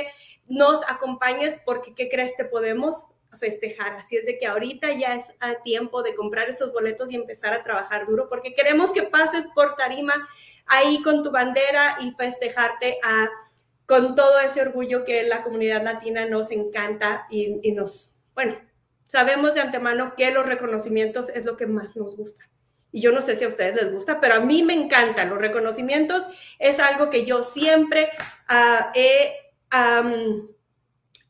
nos 0.48 0.88
acompañes 0.90 1.60
porque, 1.66 1.94
¿qué 1.94 2.08
crees? 2.08 2.36
Te 2.36 2.46
podemos 2.46 3.08
festejar. 3.38 3.94
Así 3.94 4.18
es 4.18 4.26
de 4.26 4.38
que 4.38 4.48
ahorita 4.48 4.92
ya 4.94 5.16
es 5.16 5.26
a 5.40 5.56
tiempo 5.64 6.04
de 6.04 6.16
comprar 6.16 6.50
esos 6.50 6.74
boletos 6.74 7.12
y 7.12 7.16
empezar 7.16 7.54
a 7.54 7.64
trabajar 7.64 8.08
duro 8.08 8.28
porque 8.30 8.54
queremos 8.54 8.92
que 8.92 9.04
pases 9.04 9.46
por 9.56 9.76
tarima 9.76 10.14
ahí 10.68 11.02
con 11.02 11.24
tu 11.24 11.32
bandera 11.32 11.98
y 12.02 12.12
festejarte 12.12 13.00
a, 13.04 13.30
con 13.86 14.16
todo 14.16 14.40
ese 14.40 14.62
orgullo 14.62 15.06
que 15.06 15.24
la 15.24 15.44
comunidad 15.44 15.84
latina 15.84 16.26
nos 16.26 16.52
encanta 16.52 17.26
y, 17.30 17.72
nos, 17.72 18.16
bueno, 18.36 18.60
sabemos 19.08 19.54
de 19.54 19.62
antemano 19.62 20.14
que 20.16 20.32
los 20.32 20.46
reconocimientos 20.46 21.30
es 21.30 21.46
lo 21.46 21.58
que 21.58 21.68
más 21.68 21.96
nos 21.96 22.16
gusta. 22.16 22.48
Y 22.92 23.02
yo 23.02 23.12
no 23.12 23.22
sé 23.22 23.36
si 23.36 23.44
a 23.44 23.50
ustedes 23.50 23.76
les 23.76 23.94
gusta, 23.94 24.20
pero 24.20 24.36
a 24.36 24.40
mí 24.40 24.64
me 24.64 24.74
encantan 24.74 25.30
los 25.30 25.40
reconocimientos. 25.40 26.28
Es 26.58 26.80
algo 26.80 27.10
que 27.10 27.26
yo 27.26 27.44
siempre 27.44 28.10
uh, 28.50 28.92
he 28.94 29.48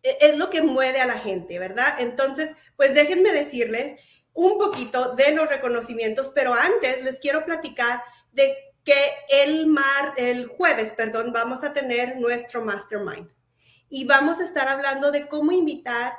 es 0.03 0.37
lo 0.37 0.49
que 0.49 0.61
mueve 0.61 1.01
a 1.01 1.05
la 1.05 1.19
gente, 1.19 1.59
¿verdad? 1.59 1.95
Entonces, 1.99 2.55
pues 2.75 2.93
déjenme 2.93 3.31
decirles 3.31 3.99
un 4.33 4.57
poquito 4.57 5.15
de 5.15 5.31
los 5.31 5.49
reconocimientos, 5.49 6.31
pero 6.33 6.53
antes 6.53 7.03
les 7.03 7.19
quiero 7.19 7.43
platicar 7.45 8.03
de 8.31 8.55
que 8.83 8.95
el, 9.29 9.67
mar, 9.67 10.13
el 10.15 10.47
jueves, 10.47 10.93
perdón, 10.93 11.33
vamos 11.33 11.63
a 11.63 11.73
tener 11.73 12.17
nuestro 12.17 12.63
mastermind 12.63 13.29
y 13.89 14.05
vamos 14.05 14.39
a 14.39 14.43
estar 14.43 14.67
hablando 14.67 15.11
de 15.11 15.27
cómo 15.27 15.51
invitar 15.51 16.13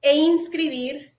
e 0.00 0.14
inscribir 0.14 1.14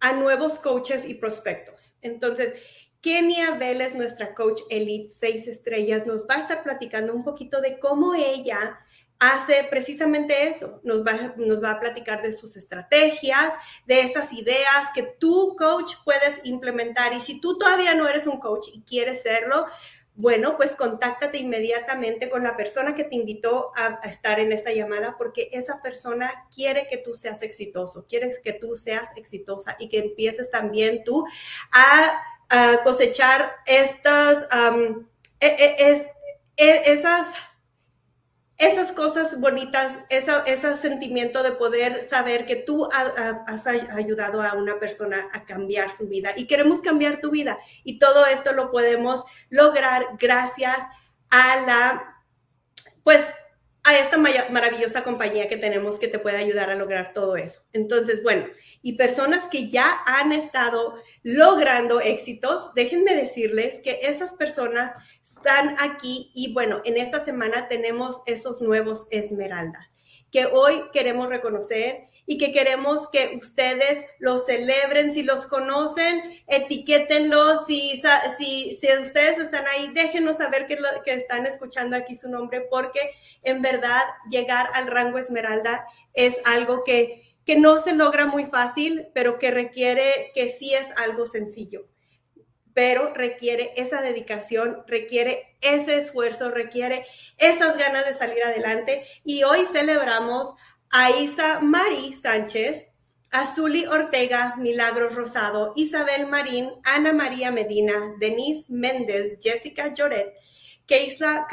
a 0.00 0.12
nuevos 0.12 0.58
coaches 0.58 1.04
y 1.04 1.14
prospectos. 1.14 1.94
Entonces, 2.00 2.60
Kenia 3.00 3.52
Vélez, 3.52 3.94
nuestra 3.94 4.34
coach 4.34 4.60
elite 4.68 5.10
seis 5.10 5.46
estrellas, 5.48 6.06
nos 6.06 6.26
va 6.28 6.36
a 6.36 6.40
estar 6.40 6.62
platicando 6.62 7.14
un 7.14 7.24
poquito 7.24 7.60
de 7.60 7.78
cómo 7.78 8.14
ella 8.14 8.78
hace 9.20 9.64
precisamente 9.70 10.48
eso. 10.48 10.80
Nos 10.82 11.04
va, 11.04 11.34
nos 11.36 11.62
va 11.62 11.72
a 11.72 11.80
platicar 11.80 12.22
de 12.22 12.32
sus 12.32 12.56
estrategias, 12.56 13.52
de 13.86 14.00
esas 14.00 14.32
ideas 14.32 14.90
que 14.94 15.02
tú, 15.02 15.54
coach, 15.56 15.92
puedes 16.04 16.40
implementar. 16.44 17.12
Y 17.12 17.20
si 17.20 17.40
tú 17.40 17.58
todavía 17.58 17.94
no 17.94 18.08
eres 18.08 18.26
un 18.26 18.40
coach 18.40 18.68
y 18.72 18.82
quieres 18.82 19.22
serlo, 19.22 19.66
bueno, 20.20 20.56
pues 20.56 20.74
contáctate 20.74 21.38
inmediatamente 21.38 22.28
con 22.28 22.42
la 22.42 22.56
persona 22.56 22.94
que 22.94 23.04
te 23.04 23.16
invitó 23.16 23.72
a, 23.76 24.00
estar 24.08 24.38
en 24.38 24.52
esta 24.52 24.72
llamada 24.72 25.16
porque 25.16 25.48
esa 25.52 25.80
persona 25.80 26.46
quiere 26.54 26.88
que 26.88 26.98
tú 26.98 27.14
seas 27.14 27.40
exitoso, 27.42 28.06
quiere 28.06 28.30
que 28.42 28.52
tú 28.52 28.76
seas 28.76 29.16
exitosa 29.16 29.76
y 29.78 29.88
que 29.88 29.98
empieces 29.98 30.50
también 30.50 31.04
tú 31.04 31.24
a, 31.72 32.22
cosechar 32.82 33.58
estas, 33.64 34.48
e, 35.38 35.46
e, 35.46 36.12
e, 36.56 36.92
esas 36.92 37.28
esas 38.60 38.92
cosas 38.92 39.40
bonitas, 39.40 40.00
ese 40.10 40.76
sentimiento 40.76 41.42
de 41.42 41.52
poder 41.52 42.06
saber 42.06 42.44
que 42.44 42.56
tú 42.56 42.86
has 42.92 43.66
ayudado 43.66 44.42
a 44.42 44.52
una 44.52 44.78
persona 44.78 45.28
a 45.32 45.44
cambiar 45.44 45.90
su 45.90 46.06
vida 46.06 46.34
y 46.36 46.46
queremos 46.46 46.82
cambiar 46.82 47.20
tu 47.22 47.30
vida. 47.30 47.58
Y 47.84 47.98
todo 47.98 48.26
esto 48.26 48.52
lo 48.52 48.70
podemos 48.70 49.24
lograr 49.48 50.08
gracias 50.18 50.76
a 51.30 51.56
la, 51.62 52.22
pues, 53.02 53.24
a 53.90 53.98
esta 53.98 54.18
maravillosa 54.50 55.02
compañía 55.04 55.48
que 55.48 55.56
tenemos 55.56 55.98
que 55.98 56.08
te 56.08 56.18
puede 56.18 56.36
ayudar 56.36 56.70
a 56.70 56.76
lograr 56.76 57.12
todo 57.12 57.36
eso. 57.36 57.62
Entonces, 57.72 58.22
bueno, 58.22 58.46
y 58.82 58.94
personas 58.94 59.48
que 59.48 59.68
ya 59.68 60.00
han 60.06 60.32
estado 60.32 60.94
logrando 61.22 62.00
éxitos, 62.00 62.72
déjenme 62.74 63.14
decirles 63.14 63.80
que 63.80 64.00
esas 64.02 64.34
personas 64.34 64.92
están 65.22 65.76
aquí 65.78 66.30
y 66.34 66.52
bueno, 66.52 66.80
en 66.84 66.96
esta 66.96 67.24
semana 67.24 67.68
tenemos 67.68 68.20
esos 68.26 68.60
nuevos 68.60 69.06
esmeraldas 69.10 69.92
que 70.30 70.46
hoy 70.46 70.84
queremos 70.92 71.28
reconocer 71.28 72.06
y 72.30 72.38
que 72.38 72.52
queremos 72.52 73.08
que 73.08 73.36
ustedes 73.36 74.04
los 74.20 74.46
celebren. 74.46 75.12
Si 75.12 75.24
los 75.24 75.46
conocen, 75.46 76.40
etiquétenlos. 76.46 77.66
Si, 77.66 78.00
si, 78.38 78.78
si 78.80 78.92
ustedes 79.02 79.38
están 79.38 79.66
ahí, 79.66 79.92
déjenos 79.94 80.36
saber 80.36 80.68
que, 80.68 80.78
que 81.04 81.14
están 81.14 81.44
escuchando 81.44 81.96
aquí 81.96 82.14
su 82.14 82.30
nombre, 82.30 82.60
porque 82.70 83.00
en 83.42 83.62
verdad 83.62 84.00
llegar 84.30 84.70
al 84.74 84.86
rango 84.86 85.18
esmeralda 85.18 85.84
es 86.14 86.40
algo 86.44 86.84
que, 86.84 87.36
que 87.44 87.58
no 87.58 87.80
se 87.80 87.96
logra 87.96 88.26
muy 88.26 88.44
fácil, 88.46 89.08
pero 89.12 89.40
que 89.40 89.50
requiere, 89.50 90.30
que 90.32 90.52
sí 90.52 90.72
es 90.72 90.86
algo 90.98 91.26
sencillo 91.26 91.88
pero 92.72 93.12
requiere 93.12 93.72
esa 93.76 94.00
dedicación, 94.00 94.84
requiere 94.86 95.56
ese 95.60 95.98
esfuerzo, 95.98 96.50
requiere 96.50 97.04
esas 97.36 97.76
ganas 97.76 98.06
de 98.06 98.14
salir 98.14 98.42
adelante. 98.44 99.04
Y 99.24 99.42
hoy 99.42 99.66
celebramos 99.72 100.54
a 100.92 101.60
Mari 101.60 102.12
Sánchez, 102.14 102.84
Azuli 103.30 103.86
Ortega, 103.86 104.56
Milagros 104.58 105.14
Rosado, 105.14 105.72
Isabel 105.76 106.26
Marín, 106.26 106.72
Ana 106.84 107.12
María 107.12 107.52
Medina, 107.52 108.14
Denise 108.18 108.66
Méndez, 108.68 109.38
Jessica 109.40 109.94
Lloret, 109.94 110.34
Keisla 110.86 111.46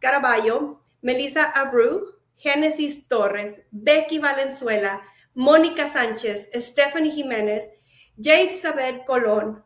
Caraballo, 0.00 0.80
Melissa 1.02 1.52
Abreu, 1.54 2.00
Génesis 2.36 3.06
Torres, 3.08 3.54
Becky 3.70 4.18
Valenzuela, 4.18 5.02
Mónica 5.34 5.92
Sánchez, 5.92 6.48
Stephanie 6.54 7.12
Jiménez, 7.12 7.68
Jade 8.16 8.54
Isabel 8.54 9.04
Colón, 9.04 9.62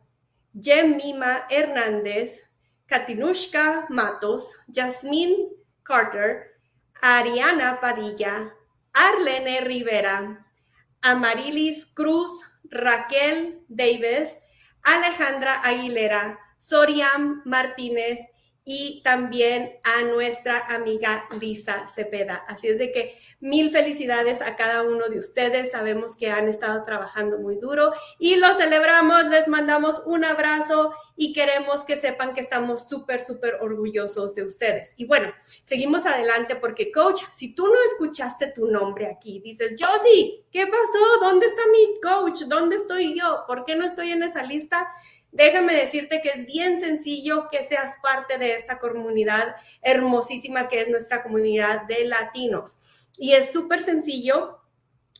Jemima 0.52 1.46
Hernández, 1.50 2.40
Katinushka 2.86 3.86
Matos, 3.88 4.54
Jasmine 4.68 5.48
Carter, 5.82 6.58
Ariana 7.02 7.80
Padilla, 7.80 8.52
Arlene 8.98 9.60
Rivera, 9.60 10.44
Amarilis 11.02 11.86
Cruz, 11.94 12.32
Raquel 12.64 13.64
Davis, 13.68 14.36
Alejandra 14.82 15.60
Aguilera, 15.62 16.38
Soriam 16.58 17.42
Martínez 17.44 18.18
y 18.70 19.00
también 19.02 19.78
a 19.82 20.02
nuestra 20.02 20.58
amiga 20.58 21.26
Lisa 21.40 21.86
Cepeda. 21.86 22.44
Así 22.46 22.68
es 22.68 22.78
de 22.78 22.92
que 22.92 23.16
mil 23.40 23.70
felicidades 23.70 24.42
a 24.42 24.56
cada 24.56 24.82
uno 24.82 25.08
de 25.08 25.18
ustedes. 25.18 25.70
Sabemos 25.72 26.16
que 26.16 26.30
han 26.30 26.50
estado 26.50 26.84
trabajando 26.84 27.38
muy 27.38 27.56
duro 27.56 27.94
y 28.18 28.36
lo 28.36 28.46
celebramos. 28.58 29.24
Les 29.28 29.48
mandamos 29.48 30.02
un 30.04 30.22
abrazo 30.22 30.92
y 31.16 31.32
queremos 31.32 31.82
que 31.84 31.96
sepan 31.96 32.34
que 32.34 32.42
estamos 32.42 32.86
súper, 32.86 33.24
súper 33.24 33.54
orgullosos 33.62 34.34
de 34.34 34.42
ustedes. 34.42 34.92
Y 34.98 35.06
bueno, 35.06 35.32
seguimos 35.64 36.04
adelante 36.04 36.54
porque, 36.54 36.92
coach, 36.92 37.22
si 37.32 37.54
tú 37.54 37.66
no 37.68 37.78
escuchaste 37.90 38.48
tu 38.48 38.66
nombre 38.66 39.06
aquí, 39.06 39.40
dices, 39.40 39.76
Josie, 39.80 40.44
¿qué 40.52 40.66
pasó? 40.66 41.20
¿Dónde 41.22 41.46
está 41.46 41.62
mi 41.72 42.00
coach? 42.02 42.42
¿Dónde 42.42 42.76
estoy 42.76 43.18
yo? 43.18 43.44
¿Por 43.46 43.64
qué 43.64 43.76
no 43.76 43.86
estoy 43.86 44.12
en 44.12 44.24
esa 44.24 44.42
lista? 44.42 44.86
Déjame 45.30 45.74
decirte 45.74 46.22
que 46.22 46.30
es 46.30 46.46
bien 46.46 46.80
sencillo 46.80 47.48
que 47.50 47.64
seas 47.64 47.96
parte 48.02 48.38
de 48.38 48.54
esta 48.54 48.78
comunidad 48.78 49.56
hermosísima 49.82 50.68
que 50.68 50.80
es 50.80 50.88
nuestra 50.88 51.22
comunidad 51.22 51.82
de 51.82 52.06
latinos. 52.06 52.78
Y 53.18 53.32
es 53.32 53.50
súper 53.50 53.82
sencillo. 53.82 54.60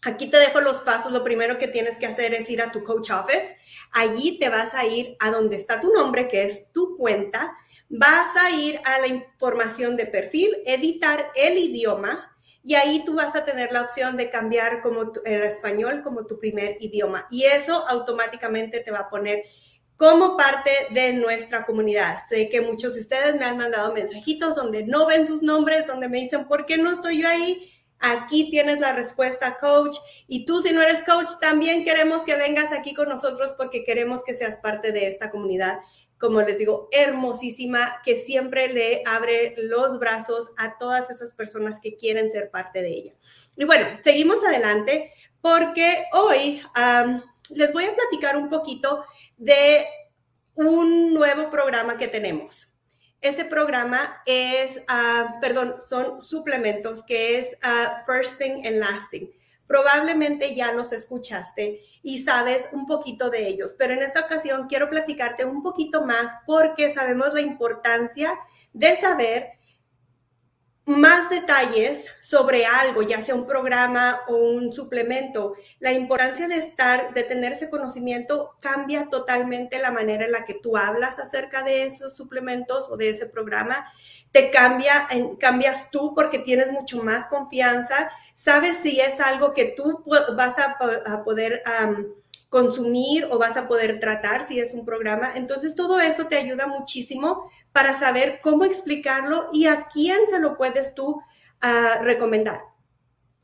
Aquí 0.03 0.29
te 0.31 0.38
dejo 0.38 0.61
los 0.61 0.81
pasos. 0.81 1.12
Lo 1.12 1.25
primero 1.25 1.59
que 1.59 1.69
tienes 1.69 1.99
que 1.99 2.07
hacer 2.07 2.33
es 2.33 2.49
ir 2.49 2.62
a 2.62 2.73
tu 2.73 2.85
coach 2.85 3.11
office. 3.11 3.57
Allí 3.93 4.38
te 4.38 4.49
vas 4.49 4.75
a 4.75 4.87
ir 4.87 5.17
a 5.21 5.31
donde 5.31 5.57
está 5.57 5.81
tu 5.81 5.93
nombre, 5.93 6.29
que 6.29 6.45
es 6.45 6.73
tu 6.73 6.97
cuenta. 6.97 7.57
Vas 7.91 8.37
a 8.37 8.50
ir 8.50 8.81
a 8.85 9.00
la 9.00 9.09
información 9.09 9.97
de 9.97 10.07
perfil, 10.07 10.57
editar 10.65 11.31
el 11.35 11.59
idioma 11.59 12.35
y 12.65 12.75
ahí 12.75 13.03
tú 13.07 13.15
vas 13.15 13.35
a 13.35 13.47
tener 13.47 13.73
la 13.73 13.83
opción 13.83 14.17
de 14.17 14.29
cambiar 14.29 14.83
como 14.83 15.12
el 15.25 15.43
español 15.43 16.03
como 16.03 16.27
tu 16.27 16.38
primer 16.38 16.77
idioma 16.81 17.27
y 17.31 17.45
eso 17.45 17.87
automáticamente 17.88 18.81
te 18.81 18.91
va 18.91 19.00
a 19.00 19.09
poner 19.09 19.45
como 19.99 20.37
parte 20.37 20.71
de 20.90 21.12
nuestra 21.12 21.67
comunidad. 21.67 22.21
Sé 22.28 22.49
que 22.49 22.61
muchos 22.61 22.95
de 22.95 23.00
ustedes 23.00 23.35
me 23.35 23.45
han 23.45 23.59
mandado 23.59 23.93
mensajitos 23.93 24.55
donde 24.55 24.85
no 24.85 25.07
ven 25.07 25.26
sus 25.26 25.43
nombres, 25.43 25.88
donde 25.88 26.09
me 26.09 26.21
dicen, 26.21 26.47
¿por 26.47 26.67
qué 26.67 26.78
no 26.78 26.93
estoy 26.93 27.21
yo 27.21 27.28
ahí? 27.28 27.69
Aquí 27.99 28.49
tienes 28.49 28.81
la 28.81 28.93
respuesta, 28.93 29.59
coach. 29.59 29.97
Y 30.28 30.47
tú, 30.47 30.62
si 30.62 30.71
no 30.71 30.83
eres 30.83 31.02
coach, 31.02 31.31
también 31.40 31.85
queremos 31.85 32.25
que 32.25 32.37
vengas 32.37 32.73
aquí 32.73 32.95
con 32.95 33.09
nosotros 33.09 33.57
porque 33.59 33.83
queremos 33.83 34.23
que 34.23 34.38
seas 34.38 34.59
parte 34.59 34.93
de 34.93 35.09
esta 35.09 35.33
comunidad, 35.33 35.81
como 36.17 36.43
les 36.43 36.59
digo, 36.59 36.88
hermosísima, 36.93 38.00
que 38.05 38.19
siempre 38.19 38.73
le 38.73 39.02
abre 39.05 39.57
los 39.59 39.99
brazos 39.99 40.49
a 40.59 40.78
todas 40.78 41.11
esas 41.11 41.35
personas 41.35 41.81
que 41.81 41.97
quieren 41.97 42.31
ser 42.31 42.52
parte 42.52 42.83
de 42.83 42.90
ella. 42.90 43.14
Y 43.57 43.64
bueno, 43.64 43.85
seguimos 44.05 44.45
adelante 44.47 45.12
porque 45.40 46.05
hoy 46.12 46.62
les 47.50 47.73
voy 47.73 47.85
a 47.85 47.97
platicar 47.97 48.37
un 48.37 48.49
poquito 48.49 49.05
de 49.38 49.87
un 50.54 51.14
nuevo 51.14 51.50
programa 51.50 51.97
que 51.97 52.09
tenemos. 52.09 52.73
Ese 53.21 53.45
programa 53.45 54.23
es, 54.26 54.76
uh, 54.76 55.40
perdón, 55.40 55.76
son 55.88 56.23
suplementos 56.23 57.02
que 57.02 57.38
es 57.38 57.49
uh, 57.64 58.04
First 58.07 58.38
Thing 58.38 58.66
and 58.66 58.76
Lasting. 58.76 59.30
Probablemente 59.66 60.54
ya 60.54 60.73
los 60.73 60.92
escuchaste 60.92 61.80
y 62.02 62.23
sabes 62.23 62.68
un 62.73 62.87
poquito 62.87 63.28
de 63.28 63.49
ellos, 63.49 63.75
pero 63.78 63.92
en 63.92 64.02
esta 64.02 64.21
ocasión 64.21 64.66
quiero 64.68 64.88
platicarte 64.88 65.45
un 65.45 65.62
poquito 65.62 66.04
más 66.04 66.33
porque 66.47 66.95
sabemos 66.95 67.35
la 67.35 67.40
importancia 67.40 68.38
de 68.73 68.97
saber 68.97 69.58
más 70.88 71.28
detalles 71.28 72.07
sobre 72.18 72.64
algo, 72.64 73.02
ya 73.02 73.21
sea 73.21 73.35
un 73.35 73.47
programa 73.47 74.21
o 74.26 74.37
un 74.37 74.73
suplemento, 74.73 75.52
la 75.80 75.92
importancia 75.92 76.49
de 76.49 76.57
estar, 76.57 77.12
de 77.12 77.25
tener 77.25 77.52
ese 77.52 77.68
conocimiento 77.68 78.54
cambia 78.62 79.11
totalmente 79.11 79.78
la 79.80 79.90
manera 79.90 80.25
en 80.25 80.33
la 80.33 80.47
que 80.47 80.54
tú 80.54 80.78
hablas 80.78 81.18
acerca 81.18 81.62
de 81.62 81.83
esos 81.83 82.16
suplementos 82.16 82.88
o 82.90 82.97
de 82.97 83.11
ese 83.11 83.26
programa. 83.26 83.87
Te 84.33 84.50
cambia, 84.50 85.09
cambias 85.38 85.90
tú 85.90 86.14
porque 86.14 86.38
tienes 86.38 86.73
mucho 86.73 87.04
más 87.04 87.26
confianza, 87.26 88.10
sabes 88.34 88.78
si 88.78 88.99
es 88.99 89.21
algo 89.21 89.52
que 89.52 89.67
tú 89.67 90.02
vas 90.36 90.54
a, 90.58 91.23
poder 91.23 91.63
consumir 92.49 93.26
o 93.30 93.36
vas 93.36 93.58
a 93.58 93.69
poder 93.69 94.00
tratar 94.00 94.47
si 94.47 94.58
es 94.58 94.73
un 94.73 94.86
programa. 94.86 95.32
Entonces, 95.34 95.75
todo 95.75 96.00
eso 96.00 96.28
te 96.28 96.39
ayuda 96.39 96.67
muchísimo 96.67 97.50
para 97.78 97.97
saber 97.97 98.41
cómo 98.43 98.64
explicarlo 98.64 99.50
y 99.52 99.67
a 99.67 99.86
quién 99.86 100.19
se 100.28 100.41
lo 100.41 100.56
puedes 100.56 100.97
tú 100.97 101.23
ah, 101.60 102.00
recomendar. 102.02 102.60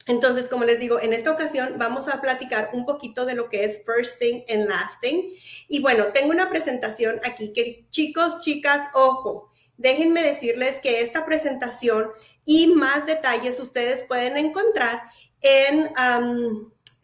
Entonces, 0.09 0.49
como 0.49 0.65
les 0.65 0.81
digo, 0.81 1.01
en 1.01 1.13
esta 1.13 1.31
ocasión 1.31 1.75
vamos 1.79 2.09
a 2.09 2.21
platicar 2.21 2.71
un 2.73 2.85
poquito 2.85 3.27
de 3.27 3.37
lo 3.37 3.49
que 3.49 3.65
es 3.65 3.83
First 3.87 4.19
Thing 4.19 4.43
and 4.49 4.69
Lasting. 4.69 5.31
Y 5.69 5.81
bueno, 5.81 6.07
tengo 6.07 6.31
una 6.33 6.51
presentación 6.51 7.21
aquí 7.23 7.53
que 7.53 7.87
chicos, 7.91 8.41
chicas, 8.41 8.89
ojo, 8.93 9.53
déjenme 9.77 10.25
decirles 10.25 10.81
que 10.81 11.01
esta 11.01 11.25
presentación 11.25 12.11
y 12.45 12.75
más 12.75 13.07
detalles 13.07 13.61
ustedes 13.61 14.03
pueden 14.03 14.37
encontrar 14.37 15.01
en 15.43 15.93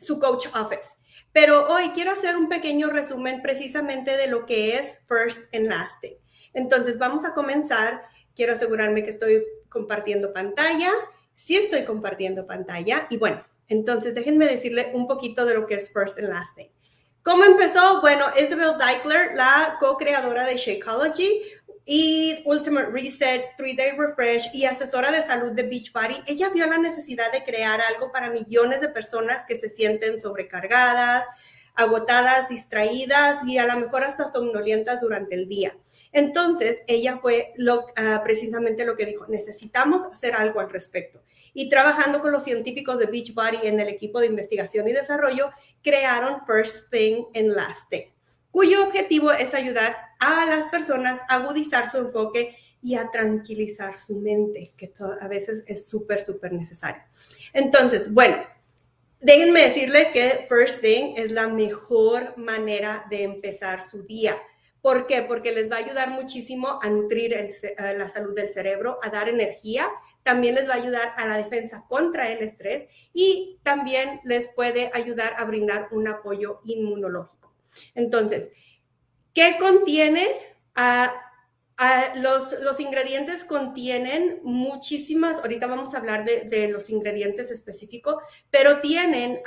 su 0.01 0.19
coach 0.19 0.47
office. 0.55 0.97
Pero 1.33 1.69
hoy 1.69 1.91
quiero 1.91 2.13
hacer 2.13 2.37
un 2.37 2.49
pequeño 2.49 2.89
resumen 2.89 3.41
precisamente 3.43 4.17
de 4.17 4.27
lo 4.27 4.47
que 4.47 4.77
es 4.77 4.99
First 5.07 5.55
and 5.55 5.69
Lasting. 5.69 6.17
Entonces, 6.55 6.99
vamos 6.99 7.25
a 7.25 7.35
comenzar. 7.35 8.03
Quiero 8.35 8.55
asegurarme 8.55 9.05
que 9.05 9.11
estoy 9.11 9.45
compartiendo 9.69 10.33
pantalla. 10.33 10.91
Sí 11.35 11.57
estoy 11.57 11.85
compartiendo 11.85 12.47
pantalla. 12.47 13.07
Y 13.11 13.19
bueno, 13.19 13.45
entonces 13.69 14.15
déjenme 14.15 14.47
decirle 14.47 14.91
un 14.95 15.07
poquito 15.07 15.47
de 15.47 15.55
lo 15.55 15.67
que 15.67 15.75
es 15.75 15.93
First 15.93 16.19
and 16.19 16.29
Lasting. 16.29 16.71
¿Cómo 17.23 17.45
empezó? 17.45 18.01
Bueno, 18.01 18.25
Isabel 18.35 18.79
Deichler, 18.79 19.37
la 19.37 19.77
co-creadora 19.79 20.47
de 20.47 20.57
Shakeology, 20.57 21.43
y 21.93 22.41
Ultimate 22.45 22.91
Reset, 22.93 23.57
Three 23.57 23.75
Day 23.75 23.91
Refresh 23.99 24.55
y 24.55 24.65
asesora 24.65 25.11
de 25.11 25.27
salud 25.27 25.51
de 25.51 25.65
Beachbody, 25.65 26.23
ella 26.29 26.49
vio 26.51 26.65
la 26.69 26.79
necesidad 26.79 27.33
de 27.33 27.43
crear 27.43 27.81
algo 27.81 28.13
para 28.13 28.31
millones 28.31 28.81
de 28.81 28.91
personas 28.91 29.45
que 29.45 29.59
se 29.59 29.71
sienten 29.71 30.21
sobrecargadas, 30.21 31.27
agotadas, 31.75 32.49
distraídas 32.49 33.41
y 33.45 33.59
a 33.59 33.67
lo 33.67 33.81
mejor 33.81 34.05
hasta 34.05 34.31
somnolientas 34.31 35.01
durante 35.01 35.35
el 35.35 35.49
día. 35.49 35.77
Entonces, 36.13 36.81
ella 36.87 37.19
fue 37.21 37.55
lo, 37.57 37.87
ah, 37.97 38.21
precisamente 38.23 38.85
lo 38.85 38.97
que 38.97 39.07
dijo, 39.07 39.27
necesitamos 39.27 40.07
hacer 40.13 40.37
algo 40.37 40.61
al 40.61 40.71
respecto. 40.71 41.21
Y 41.55 41.71
trabajando 41.71 42.21
con 42.21 42.31
los 42.31 42.45
científicos 42.45 43.01
de 43.01 43.07
Beachbody 43.07 43.67
en 43.67 43.81
el 43.81 43.89
equipo 43.89 44.21
de 44.21 44.27
investigación 44.27 44.87
y 44.87 44.93
desarrollo, 44.93 45.51
crearon 45.83 46.47
First 46.47 46.89
Thing 46.93 47.25
and 47.35 47.49
Last 47.49 47.91
Thing 47.91 48.13
cuyo 48.51 48.85
objetivo 48.85 49.33
es 49.33 49.55
ayudar 49.55 49.97
a 50.19 50.47
las 50.47 50.67
personas 50.67 51.21
a 51.29 51.37
agudizar 51.37 51.91
su 51.91 51.99
enfoque 51.99 52.57
y 52.83 52.95
a 52.95 53.11
tranquilizar 53.11 53.99
su 53.99 54.17
mente, 54.17 54.73
que 54.77 54.93
a 55.21 55.29
veces 55.29 55.65
es 55.67 55.87
súper, 55.89 56.25
súper 56.25 56.53
necesario. 56.53 57.03
Entonces, 57.53 58.13
bueno, 58.13 58.39
déjenme 59.21 59.63
decirle 59.63 60.11
que 60.13 60.47
First 60.49 60.81
Thing 60.81 61.15
es 61.17 61.31
la 61.31 61.49
mejor 61.49 62.37
manera 62.37 63.07
de 63.11 63.23
empezar 63.23 63.83
su 63.83 64.03
día. 64.03 64.37
¿Por 64.81 65.07
qué? 65.07 65.23
Porque 65.23 65.53
les 65.53 65.71
va 65.71 65.77
a 65.77 65.81
ayudar 65.81 66.11
muchísimo 66.11 66.79
a 66.83 66.89
nutrir 66.89 67.37
la 67.79 68.09
salud 68.09 68.35
del 68.35 68.49
cerebro, 68.49 68.99
a 69.03 69.11
dar 69.11 69.29
energía, 69.29 69.87
también 70.23 70.55
les 70.55 70.69
va 70.69 70.75
a 70.75 70.79
ayudar 70.79 71.13
a 71.17 71.27
la 71.27 71.37
defensa 71.37 71.85
contra 71.87 72.31
el 72.31 72.39
estrés 72.39 72.87
y 73.13 73.59
también 73.63 74.21
les 74.25 74.49
puede 74.49 74.91
ayudar 74.95 75.35
a 75.37 75.45
brindar 75.45 75.89
un 75.93 76.09
apoyo 76.09 76.61
inmunológico. 76.65 77.50
Entonces, 77.95 78.51
¿qué 79.35 79.57
contiene? 79.59 80.27
Los, 82.17 82.81
ingredientes 82.81 83.45
contienen 83.45 84.41
muchísimas, 84.43 85.37
ahorita 85.37 85.67
vamos 85.67 85.95
a 85.95 85.99
hablar 85.99 86.25
de, 86.25 86.69
los 86.69 86.91
ingredientes 86.91 87.51
específicos, 87.51 88.17
pero 88.51 88.81
tienen 88.81 89.41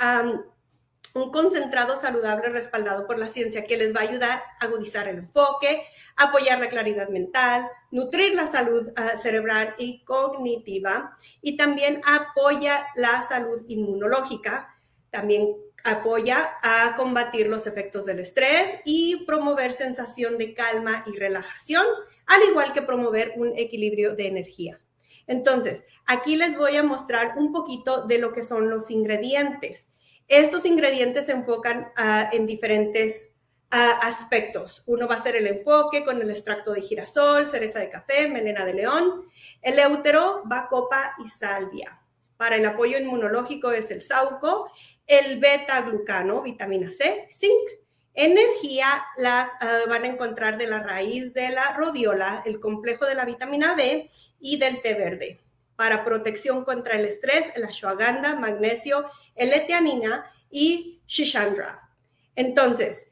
un 1.14 1.30
concentrado 1.30 2.00
saludable 2.00 2.48
respaldado 2.48 3.06
por 3.06 3.20
la 3.20 3.28
ciencia 3.28 3.64
que 3.64 3.76
les 3.76 3.94
va 3.94 4.00
a 4.00 4.08
ayudar 4.08 4.42
a 4.60 4.64
agudizar 4.64 5.06
el 5.06 5.18
enfoque, 5.18 5.84
apoyar 6.16 6.58
la 6.58 6.68
claridad 6.68 7.08
mental, 7.08 7.68
nutrir 7.92 8.34
la 8.34 8.48
salud 8.48 8.92
ah, 8.96 9.16
cerebral 9.16 9.74
y 9.78 10.02
cognitiva 10.04 11.16
y 11.40 11.56
también 11.56 12.00
apoya 12.04 12.88
la 12.96 13.22
salud 13.22 13.62
inmunológica, 13.68 14.76
también 15.10 15.54
apoya 15.84 16.56
a 16.62 16.96
combatir 16.96 17.46
los 17.48 17.66
efectos 17.66 18.06
del 18.06 18.18
estrés 18.18 18.80
y 18.84 19.24
promover 19.26 19.70
sensación 19.72 20.38
de 20.38 20.54
calma 20.54 21.04
y 21.06 21.16
relajación, 21.16 21.86
al 22.26 22.42
igual 22.50 22.72
que 22.72 22.82
promover 22.82 23.34
un 23.36 23.56
equilibrio 23.56 24.16
de 24.16 24.26
energía. 24.26 24.80
Entonces, 25.26 25.84
aquí 26.06 26.36
les 26.36 26.56
voy 26.56 26.76
a 26.76 26.82
mostrar 26.82 27.34
un 27.36 27.52
poquito 27.52 28.06
de 28.06 28.18
lo 28.18 28.32
que 28.32 28.42
son 28.42 28.70
los 28.70 28.90
ingredientes. 28.90 29.88
Estos 30.26 30.64
ingredientes 30.64 31.26
se 31.26 31.32
enfocan 31.32 31.92
ah, 31.96 32.30
en 32.32 32.46
diferentes 32.46 33.34
ah, 33.70 34.00
aspectos. 34.02 34.84
Uno 34.86 35.06
va 35.06 35.16
a 35.16 35.22
ser 35.22 35.36
el 35.36 35.46
enfoque 35.46 36.02
con 36.04 36.20
el 36.20 36.30
extracto 36.30 36.72
de 36.72 36.80
girasol, 36.80 37.48
cereza 37.48 37.80
de 37.80 37.90
café, 37.90 38.28
melena 38.28 38.64
de 38.64 38.72
león, 38.72 39.26
el 39.60 39.78
éutero, 39.78 40.42
bacopa 40.46 41.14
y 41.24 41.28
salvia. 41.28 42.00
Para 42.36 42.56
el 42.56 42.66
apoyo 42.66 42.98
inmunológico 42.98 43.70
es 43.70 43.90
el 43.90 44.00
sauco 44.00 44.70
el 45.06 45.38
beta-glucano, 45.38 46.42
vitamina 46.42 46.90
C, 46.92 47.28
zinc, 47.32 47.68
energía 48.14 48.86
la 49.16 49.52
ah, 49.60 49.80
van 49.88 50.04
a 50.04 50.08
encontrar 50.08 50.56
de 50.58 50.66
la 50.66 50.82
raíz 50.82 51.34
de 51.34 51.50
la 51.50 51.72
rodiola, 51.76 52.42
el 52.46 52.60
complejo 52.60 53.06
de 53.06 53.14
la 53.14 53.24
vitamina 53.24 53.74
D 53.74 54.10
y 54.40 54.58
del 54.58 54.80
té 54.82 54.94
verde. 54.94 55.40
Para 55.76 56.04
protección 56.04 56.64
contra 56.64 56.94
el 56.94 57.04
estrés, 57.04 57.46
la 57.56 57.66
ashwagandha, 57.66 58.36
magnesio, 58.36 59.06
L-etianina 59.34 60.30
y 60.50 61.02
shishandra. 61.06 61.90
Entonces, 62.36 63.08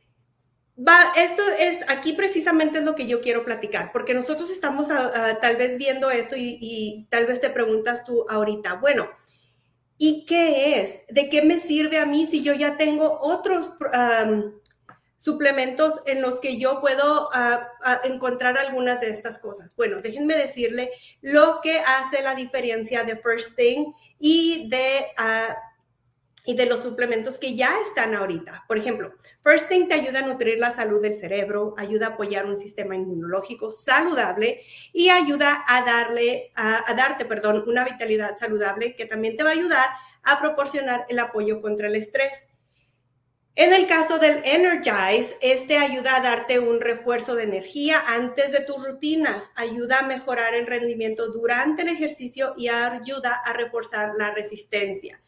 Va, 0.76 1.12
esto 1.16 1.42
es, 1.59 1.78
aquí 1.90 2.14
precisamente 2.14 2.78
es 2.78 2.85
lo 2.85 2.94
que 2.94 3.07
yo 3.07 3.20
quiero 3.20 3.44
platicar, 3.44 3.92
porque 3.92 4.14
nosotros 4.14 4.50
estamos 4.50 4.90
ah, 4.90 5.12
ah, 5.14 5.38
tal 5.40 5.57
vez 5.57 5.76
viendo 5.76 6.11
esto 6.11 6.35
y, 6.37 7.07
tal 7.11 7.26
vez 7.26 7.42
te 7.42 7.50
preguntas 7.50 8.05
tú 8.07 8.24
ahorita, 8.28 8.74
bueno, 8.76 9.09
¿y 10.02 10.26
qué 10.26 10.80
es? 10.80 11.14
¿De 11.14 11.28
qué 11.28 11.42
me 11.42 11.60
sirve 11.60 11.96
a 11.96 12.06
mí 12.06 12.26
si 12.26 12.42
yo 12.42 12.54
ya 12.54 12.76
tengo 12.76 13.20
otros 13.22 13.68
suplementos 15.16 16.00
en 16.06 16.20
los 16.20 16.40
que 16.40 16.58
yo 16.58 16.80
puedo 16.80 17.30
ah, 17.32 17.70
encontrar 18.02 18.58
algunas 18.58 19.00
de 19.00 19.10
estas 19.10 19.38
cosas? 19.38 19.76
Bueno, 19.76 20.00
déjenme 20.00 20.34
decirle 20.34 20.90
lo 21.20 21.60
que 21.62 21.78
hace 21.78 22.20
la 22.20 22.34
diferencia 22.34 23.04
de 23.04 23.14
First 23.14 23.54
Thing 23.54 23.92
y 24.18 24.68
de 24.70 25.06
y 26.44 26.55
de 26.55 26.66
los 26.66 26.81
suplementos 26.81 27.38
que 27.38 27.55
ya 27.55 27.72
están 27.87 28.14
ahorita. 28.14 28.64
Por 28.66 28.78
ejemplo, 28.78 29.14
First 29.44 29.68
Thing 29.68 29.87
te 29.87 29.94
ayuda 29.94 30.20
a 30.20 30.26
nutrir 30.26 30.59
la 30.59 30.74
salud 30.74 31.00
del 31.00 31.18
cerebro, 31.18 31.74
ayuda 31.76 32.07
a 32.07 32.11
apoyar 32.11 32.46
un 32.46 32.59
sistema 32.59 32.96
inmunológico 32.96 33.70
saludable 33.70 34.62
y 34.92 35.11
ayuda 35.11 35.64
a 35.66 35.85
darle, 35.85 36.50
a, 36.55 36.92
darte, 36.94 37.24
perdón, 37.24 37.64
una 37.66 37.85
vitalidad 37.85 38.37
saludable 38.37 38.96
que 38.96 39.07
también 39.07 39.37
te 39.37 39.44
va 39.44 39.50
a 39.50 39.55
ayudar 39.55 39.88
a 40.24 40.40
proporcionar 40.40 41.07
el 41.09 41.18
apoyo 41.18 41.61
contra 41.61 41.88
el 41.88 41.94
estrés. 41.94 42.33
En 43.55 43.74
el 43.74 43.87
caso 43.87 44.18
del 44.18 44.40
Energize, 44.44 45.37
este 45.42 45.76
ayuda 45.76 46.16
a 46.16 46.20
darte 46.22 46.59
un 46.59 46.81
refuerzo 46.81 47.35
de 47.35 47.42
energía 47.42 48.02
antes 48.07 48.50
de 48.50 48.61
tus 48.61 48.83
rutinas, 48.83 49.50
ayuda 49.57 49.98
a 49.98 50.07
mejorar 50.07 50.55
el 50.55 50.66
rendimiento 50.66 51.31
durante 51.31 51.83
el 51.83 51.88
ejercicio 51.88 52.55
y 52.57 52.68
ayuda 52.68 53.42
a 53.44 53.52
reforzar 53.52 54.12
la 54.16 54.31
resistencia. 54.31 55.20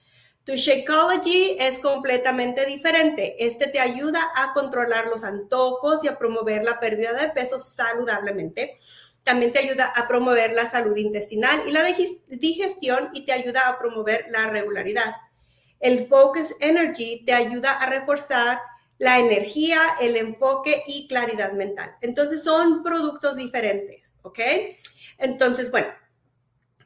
Tu 0.45 0.57
Shakeology 0.57 1.57
es 1.59 1.79
completamente 1.79 2.67
diferente. 2.67 3.35
Este 3.39 3.67
te 3.69 3.81
ayuda 3.81 4.21
a 4.37 4.53
controlar 4.53 5.07
los 5.07 5.25
antojos 5.25 6.05
y 6.05 6.09
a 6.09 6.19
promover 6.19 6.65
la 6.65 6.79
pérdida 6.79 7.15
de 7.15 7.31
peso 7.31 7.61
saludablemente. 7.61 8.77
También 9.23 9.55
te 9.55 9.61
ayuda 9.61 9.87
a 9.87 10.07
promover 10.07 10.53
la 10.53 10.71
salud 10.71 10.95
intestinal 10.99 11.63
y 11.67 11.73
la 11.73 11.83
digestión 12.29 13.09
y 13.15 13.25
te 13.25 13.33
ayuda 13.33 13.69
a 13.69 13.79
promover 13.79 14.27
la 14.29 14.51
regularidad. 14.51 15.15
El 15.81 16.07
Focus 16.09 16.55
Energy 16.61 17.25
te 17.25 17.33
ayuda 17.33 17.71
a 17.71 17.87
reforzar 17.89 18.59
la 18.99 19.19
energía, 19.19 19.79
el 20.03 20.15
enfoque 20.17 20.83
y 20.87 21.09
claridad 21.09 21.53
mental. 21.53 21.97
Entonces 22.03 22.45
son 22.45 22.83
productos 22.83 23.37
diferentes, 23.37 24.15
¿ok? 24.21 24.41
Entonces, 25.17 25.71
bueno, 25.71 25.89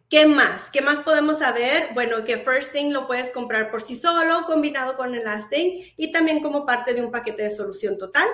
¿Qué 0.09 0.25
más? 0.25 0.71
¿Qué 0.71 0.81
más 0.81 1.01
podemos 1.05 1.39
saber? 1.39 1.89
Bueno, 1.93 2.25
que 2.25 2.39
First 2.39 2.73
Thing 2.73 2.93
lo 2.93 3.07
puedes 3.07 3.31
comprar 3.31 3.71
por 3.71 3.83
sí 3.83 3.95
solo, 3.95 4.47
combinado 4.47 4.97
con 4.97 5.15
el 5.15 5.23
Last 5.23 5.51
Thing 5.51 5.83
y 5.99 6.13
también 6.13 6.41
como 6.41 6.65
parte 6.65 6.95
de 6.95 7.03
un 7.03 7.11
paquete 7.11 7.43
de 7.43 7.51
solución 7.51 7.99
total. 7.99 8.27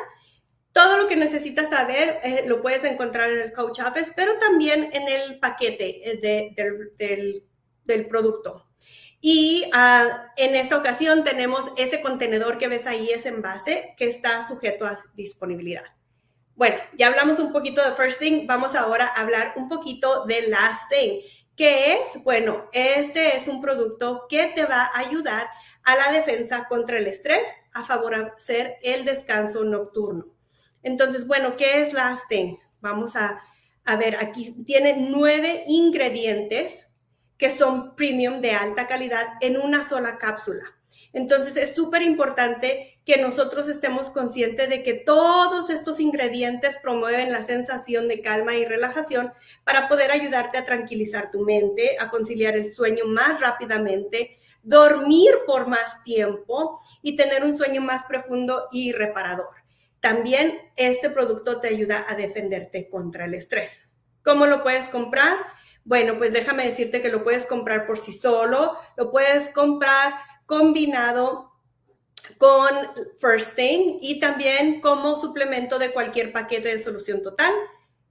Todo 0.71 0.97
lo 0.99 1.09
que 1.09 1.17
necesitas 1.17 1.71
saber 1.71 2.21
eh, 2.23 2.45
lo 2.47 2.63
puedes 2.63 2.85
encontrar 2.85 3.29
en 3.31 3.41
el 3.41 3.53
Coach 3.53 3.81
Office, 3.81 4.13
pero 4.15 4.39
también 4.39 4.89
en 4.93 5.09
el 5.09 5.41
paquete 5.41 6.13
eh, 6.13 7.43
del, 7.85 8.07
producto. 8.07 8.69
Y 9.21 9.69
ah, 9.73 10.33
en 10.37 10.55
esta 10.55 10.77
ocasión 10.77 11.25
tenemos 11.25 11.73
ese 11.77 12.01
contenedor 12.01 12.57
que 12.57 12.69
ves 12.69 12.87
ahí, 12.87 13.11
ese 13.11 13.31
envase, 13.31 13.95
que 13.97 14.09
está 14.09 14.47
sujeto 14.47 14.87
a 14.87 14.97
disponibilidad. 15.15 15.85
Bueno, 16.55 16.77
ya 16.97 17.09
hablamos 17.09 17.41
un 17.41 17.53
poquito 17.53 17.85
de 17.85 17.97
First 17.97 18.21
Thing, 18.21 18.47
vamos 18.47 18.77
ahora 18.77 19.09
a 19.09 19.23
hablar 19.23 19.55
un 19.57 19.69
poquito 19.69 20.25
de 20.27 20.47
Last 20.49 20.89
Thing. 20.89 21.21
¿Qué 21.57 21.95
es? 21.95 22.23
Bueno, 22.25 22.69
este 22.73 23.37
es 23.37 23.47
un 23.47 23.61
producto 23.61 24.27
que 24.29 24.49
te 24.49 24.65
va 24.65 24.87
a 24.87 24.99
ayudar 24.99 25.47
a 25.85 25.97
la 25.97 26.11
defensa 26.11 26.67
contra 26.69 26.99
el 26.99 27.07
estrés, 27.07 27.45
a 27.75 27.85
favorecer 27.85 28.77
el 28.83 29.05
descanso 29.05 29.63
nocturno. 29.63 30.27
Entonces, 30.83 31.27
bueno, 31.29 31.57
¿qué 31.57 31.83
es 31.83 31.93
la 31.93 32.09
Asten? 32.09 32.59
Vamos 32.81 33.15
a, 33.15 33.41
a 33.85 33.97
ver, 33.97 34.17
aquí 34.17 34.65
tiene 34.65 34.97
nueve 34.97 35.63
ingredientes 35.69 36.89
que 37.39 37.51
son 37.51 37.95
premium 37.95 38.41
de 38.41 38.53
alta 38.53 38.89
calidad 38.89 39.25
en 39.41 39.57
una 39.57 39.89
sola 39.89 40.19
cápsula. 40.19 40.65
Entonces 41.13 41.57
es 41.57 41.75
súper 41.75 42.03
importante 42.03 42.94
que 43.05 43.19
nosotros 43.19 43.69
estemos 43.69 44.09
conscientes 44.09 44.69
de 44.69 44.83
que 44.83 44.95
todos 44.95 45.69
estos 45.69 46.01
ingredientes 46.01 46.79
promueven 46.83 47.33
la 47.33 47.45
sensación 47.45 48.09
de 48.09 48.23
calma 48.23 48.55
y 48.55 48.65
relajación 48.65 49.33
para 49.63 49.89
poder 49.89 50.11
ayudarte 50.11 50.57
a 50.57 50.65
tranquilizar 50.65 51.31
tu 51.31 51.41
mente, 51.41 51.99
a 52.01 52.09
conciliar 52.09 52.57
el 52.57 52.73
sueño 52.73 53.05
más 53.07 53.41
rápidamente, 53.41 54.39
dormir 54.63 55.35
por 55.47 55.69
más 55.69 56.03
tiempo 56.03 56.81
y 57.03 57.17
tener 57.17 57.45
un 57.45 57.57
sueño 57.57 57.83
más 57.83 58.05
profundo 58.05 58.69
y 58.73 58.93
reparador. 58.93 59.51
También 60.01 60.59
este 60.77 61.11
producto 61.11 61.61
te 61.61 61.69
ayuda 61.69 62.07
a 62.09 62.15
defenderte 62.15 62.89
contra 62.89 63.27
el 63.27 63.35
estrés. 63.35 63.83
¿Cómo 64.23 64.47
lo 64.47 64.63
puedes 64.63 64.89
comprar? 64.89 65.37
Bueno, 65.85 66.17
pues 66.17 66.33
déjame 66.33 66.67
decirte 66.67 67.03
que 67.03 67.11
lo 67.11 67.23
puedes 67.23 67.45
comprar 67.45 67.87
por 67.87 67.99
sí 67.99 68.13
solo, 68.13 68.79
lo 68.97 69.11
puedes 69.11 69.51
comprar 69.51 70.15
combinado 70.47 71.54
con 72.39 72.69
First 73.19 73.57
Thing 73.57 73.99
y 74.01 74.21
también 74.21 74.81
como 74.81 75.21
suplemento 75.21 75.79
de 75.79 75.91
cualquier 75.91 76.33
paquete 76.33 76.69
de 76.69 76.83
solución 76.83 77.23
total. 77.23 77.53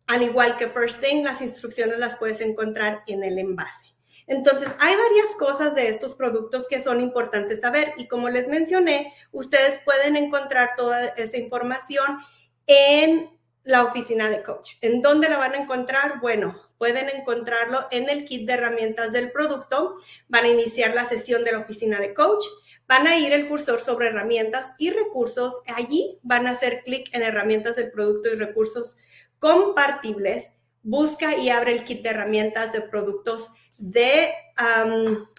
Al 0.08 0.22
igual 0.22 0.58
que 0.58 0.68
First 0.68 1.02
Thing, 1.02 1.24
las 1.24 1.42
instrucciones 1.42 2.00
las 2.00 2.18
puedes 2.18 2.42
encontrar 2.42 3.04
en 3.08 3.24
el 3.24 3.40
envase. 3.40 3.94
Entonces, 4.28 4.70
hay 4.80 4.96
varias 4.96 5.36
cosas 5.38 5.76
de 5.76 5.90
estos 5.90 6.16
productos 6.16 6.68
que 6.68 6.82
son 6.82 7.02
importantes 7.02 7.62
saber 7.62 7.94
y 7.98 8.08
como 8.08 8.30
les 8.30 8.48
mencioné, 8.48 9.14
ustedes 9.32 9.80
pueden 9.84 10.16
encontrar 10.16 10.72
toda 10.78 11.08
esa 11.08 11.38
información 11.38 12.20
en 12.68 13.38
la 13.64 13.84
oficina 13.84 14.30
de 14.30 14.44
coach. 14.44 14.72
¿En 14.82 15.02
dónde 15.02 15.30
la 15.30 15.38
van 15.38 15.54
a 15.54 15.58
encontrar? 15.58 16.20
Bueno, 16.22 16.60
pueden 16.84 17.08
encontrarlo 17.08 17.88
en 17.92 18.10
el 18.10 18.26
kit 18.26 18.46
de 18.46 18.56
herramientas 18.56 19.14
del 19.14 19.32
producto. 19.32 20.00
Van 20.28 20.44
a 20.44 20.50
iniciar 20.50 20.94
la 20.94 21.08
sesión 21.08 21.46
de 21.46 21.54
la 21.54 21.60
oficina 21.60 21.98
de 21.98 22.14
coach. 22.14 22.44
Van 22.90 23.08
a 23.08 23.16
ir 23.18 23.32
el 23.32 23.48
cursor 23.48 23.80
sobre 23.80 24.10
herramientas 24.10 24.74
y 24.78 24.92
recursos. 24.92 25.62
Allí 25.78 26.20
van 26.24 26.46
a 26.46 26.52
hacer 26.52 26.82
clic 26.84 27.08
en 27.16 27.22
herramientas 27.22 27.78
del 27.78 27.90
producto 27.90 28.34
y 28.34 28.36
recursos 28.36 28.98
compartibles. 29.40 30.50
Busca 30.82 31.38
y 31.38 31.48
abre 31.48 31.72
el 31.72 31.86
kit 31.86 32.04
de 32.04 32.10
herramientas 32.10 32.74
de 32.74 32.82
productos 32.82 33.52
de 33.78 34.34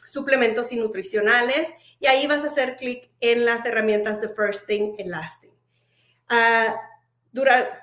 suplementos 0.07 0.73
y 0.73 0.77
nutricionales. 0.77 1.69
Y 2.01 2.07
ahí 2.07 2.27
vas 2.27 2.43
a 2.43 2.47
hacer 2.47 2.77
clic 2.77 3.11
en 3.21 3.45
las 3.45 3.67
herramientas 3.67 4.23
de 4.23 4.31
First 4.31 4.67
Thing 4.67 4.95
and 4.99 5.11
Lasting. 5.11 5.53
Uh, 6.31 6.73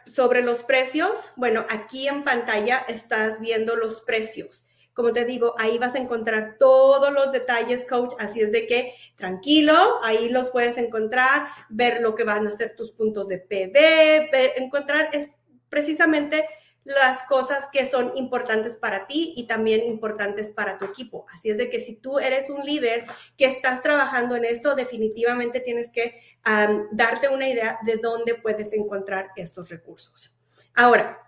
sobre 0.05 0.43
los 0.43 0.63
precios, 0.63 1.31
bueno, 1.35 1.65
aquí 1.69 2.07
en 2.07 2.23
pantalla 2.23 2.83
estás 2.87 3.39
viendo 3.39 3.75
los 3.75 4.01
precios. 4.01 4.67
Como 4.93 5.13
te 5.13 5.25
digo, 5.25 5.55
ahí 5.57 5.77
vas 5.77 5.95
a 5.95 5.99
encontrar 5.99 6.57
todos 6.59 7.13
los 7.13 7.31
detalles, 7.31 7.85
coach. 7.87 8.13
Así 8.19 8.41
es 8.41 8.51
de 8.51 8.67
que 8.67 8.93
tranquilo, 9.15 9.73
ahí 10.03 10.29
los 10.29 10.49
puedes 10.49 10.77
encontrar, 10.77 11.47
ver 11.69 12.01
lo 12.01 12.13
que 12.13 12.23
van 12.25 12.45
a 12.45 12.57
ser 12.57 12.75
tus 12.75 12.91
puntos 12.91 13.27
de 13.27 13.39
PB, 13.39 14.61
encontrar 14.61 15.09
es 15.13 15.29
precisamente 15.69 16.45
las 16.83 17.23
cosas 17.23 17.65
que 17.71 17.89
son 17.89 18.11
importantes 18.17 18.75
para 18.75 19.05
ti 19.05 19.33
y 19.37 19.45
también 19.45 19.85
importantes 19.85 20.51
para 20.51 20.77
tu 20.77 20.85
equipo. 20.85 21.25
Así 21.31 21.49
es 21.49 21.57
de 21.57 21.69
que 21.69 21.79
si 21.79 21.95
tú 21.95 22.17
eres 22.17 22.49
un 22.49 22.65
líder 22.65 23.05
que 23.37 23.45
estás 23.45 23.83
trabajando 23.83 24.35
en 24.35 24.45
esto, 24.45 24.73
definitivamente 24.75 25.59
tienes 25.59 25.89
que 25.91 26.19
darte 26.91 27.29
una 27.29 27.47
idea 27.47 27.77
de 27.85 27.97
dónde 27.97 28.35
puedes 28.35 28.73
encontrar 28.73 29.29
estos 29.35 29.69
recursos. 29.69 30.39
Ahora, 30.73 31.19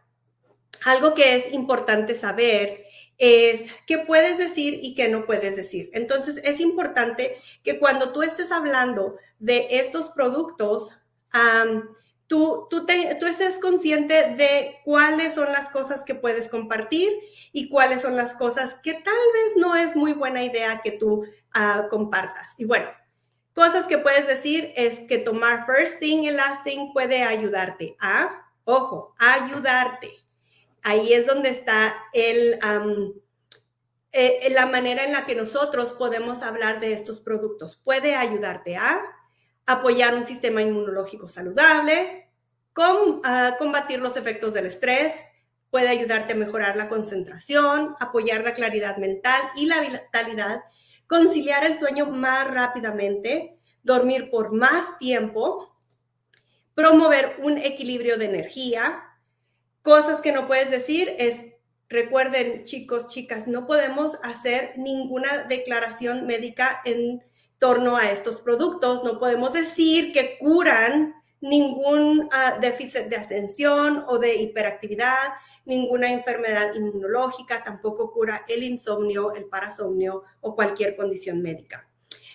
algo 0.85 1.13
que 1.13 1.35
es 1.35 1.53
importante 1.53 2.15
saber 2.15 2.83
es 3.17 3.71
qué 3.85 3.99
puedes 3.99 4.39
decir 4.39 4.79
y 4.81 4.95
qué 4.95 5.07
no 5.07 5.25
puedes 5.25 5.55
decir. 5.55 5.91
Entonces, 5.93 6.41
es 6.43 6.59
importante 6.59 7.37
que 7.63 7.77
cuando 7.79 8.11
tú 8.11 8.23
estés 8.23 8.51
hablando 8.51 9.17
de 9.39 9.67
estos 9.69 10.09
productos, 10.09 10.93
tú, 12.27 12.67
tú, 12.69 12.85
tú 12.85 13.25
consciente 13.61 14.35
de 14.35 14.79
cuáles 14.83 15.33
son 15.33 15.51
las 15.51 15.69
cosas 15.69 16.03
que 16.03 16.15
puedes 16.15 16.47
compartir 16.47 17.11
y 17.51 17.69
cuáles 17.69 18.01
son 18.01 18.15
las 18.15 18.33
cosas 18.33 18.75
que 18.83 18.93
tal 18.93 19.03
vez 19.33 19.55
no 19.55 19.75
es 19.75 19.95
muy 19.95 20.13
buena 20.13 20.43
idea 20.43 20.81
que 20.83 20.91
tú 20.91 21.25
ah, 21.53 21.87
compartas. 21.89 22.53
Y 22.57 22.65
bueno, 22.65 22.89
cosas 23.53 23.85
que 23.85 23.97
puedes 23.97 24.27
decir 24.27 24.73
es 24.75 24.99
que 25.01 25.17
tomar 25.17 25.65
first 25.65 25.99
thing 25.99 26.23
y 26.23 26.31
last 26.31 26.63
thing 26.63 26.91
puede 26.93 27.23
ayudarte 27.23 27.95
a, 27.99 28.47
ojo, 28.65 29.15
ayudarte. 29.17 30.11
Ahí 30.81 31.13
es 31.13 31.27
donde 31.27 31.49
está 31.49 31.95
el, 32.11 32.59
eh, 34.11 34.49
la 34.51 34.65
manera 34.65 35.05
en 35.05 35.13
la 35.13 35.25
que 35.25 35.35
nosotros 35.35 35.93
podemos 35.93 36.41
hablar 36.41 36.81
de 36.81 36.91
estos 36.91 37.21
productos. 37.21 37.77
Puede 37.77 38.15
ayudarte 38.15 38.75
a 38.75 39.01
apoyar 39.65 40.15
un 40.15 40.25
sistema 40.25 40.61
inmunológico 40.61 41.29
saludable, 41.29 42.29
con, 42.73 43.21
ah, 43.23 43.55
combatir 43.57 43.99
los 43.99 44.17
efectos 44.17 44.53
del 44.53 44.65
estrés, 44.65 45.13
puede 45.69 45.89
ayudarte 45.89 46.33
a 46.33 46.35
mejorar 46.35 46.75
la 46.75 46.89
concentración, 46.89 47.95
apoyar 47.99 48.43
la 48.43 48.53
claridad 48.53 48.97
mental 48.97 49.41
y 49.55 49.65
la 49.65 49.81
vitalidad, 49.81 50.61
conciliar 51.07 51.63
el 51.65 51.79
sueño 51.79 52.05
más 52.07 52.47
rápidamente, 52.47 53.57
dormir 53.81 54.29
por 54.29 54.51
más 54.51 54.97
tiempo, 54.97 55.75
promover 56.75 57.37
un 57.41 57.57
equilibrio 57.57 58.17
de 58.17 58.25
energía. 58.25 59.03
Cosas 59.81 60.21
que 60.21 60.31
no 60.31 60.47
puedes 60.47 60.71
decir 60.71 61.13
es, 61.17 61.41
recuerden 61.89 62.63
chicos, 62.63 63.07
chicas, 63.07 63.47
no 63.47 63.67
podemos 63.67 64.17
hacer 64.23 64.77
ninguna 64.77 65.43
declaración 65.43 66.25
médica 66.25 66.81
en 66.85 67.23
torno 67.63 67.95
a 67.95 68.11
estos 68.11 68.41
productos, 68.41 69.05
no 69.05 69.17
podemos 69.19 69.53
decir 69.53 70.11
que 70.11 70.37
curan 70.37 71.13
ningún 71.39 72.23
uh, 72.25 72.59
déficit 72.59 73.03
de 73.03 73.15
ascensión 73.15 74.03
o 74.09 74.19
de 74.19 74.35
hiperactividad, 74.35 75.29
ninguna 75.63 76.11
enfermedad 76.11 76.75
inmunológica, 76.75 77.63
tampoco 77.63 78.11
cura 78.11 78.43
el 78.49 78.63
insomnio, 78.63 79.31
el 79.31 79.45
parasomnio 79.45 80.23
o 80.41 80.55
cualquier 80.55 80.97
condición 80.97 81.41
médica. 81.41 81.87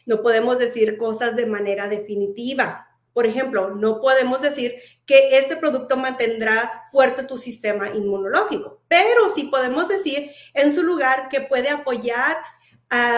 No 0.07 0.23
podemos 0.23 0.59
decir 0.59 0.97
cosas 0.97 1.37
de 1.37 1.45
manera 1.45 1.89
definitiva. 1.89 2.89
Por 3.13 3.27
ejemplo, 3.27 3.75
no 3.75 4.01
podemos 4.01 4.41
decir 4.41 4.77
que 5.05 5.37
este 5.37 5.57
producto 5.57 5.99
mantendrá 5.99 6.85
fuerte 6.91 7.25
tu 7.25 7.37
sistema 7.37 7.91
inmunológico, 7.91 8.81
pero 8.89 9.29
sí 9.35 9.45
podemos 9.45 9.89
decir 9.89 10.31
en 10.55 10.75
su 10.75 10.83
lugar 10.83 11.29
que 11.29 11.43
puede 11.43 11.69
apoyar 11.69 12.39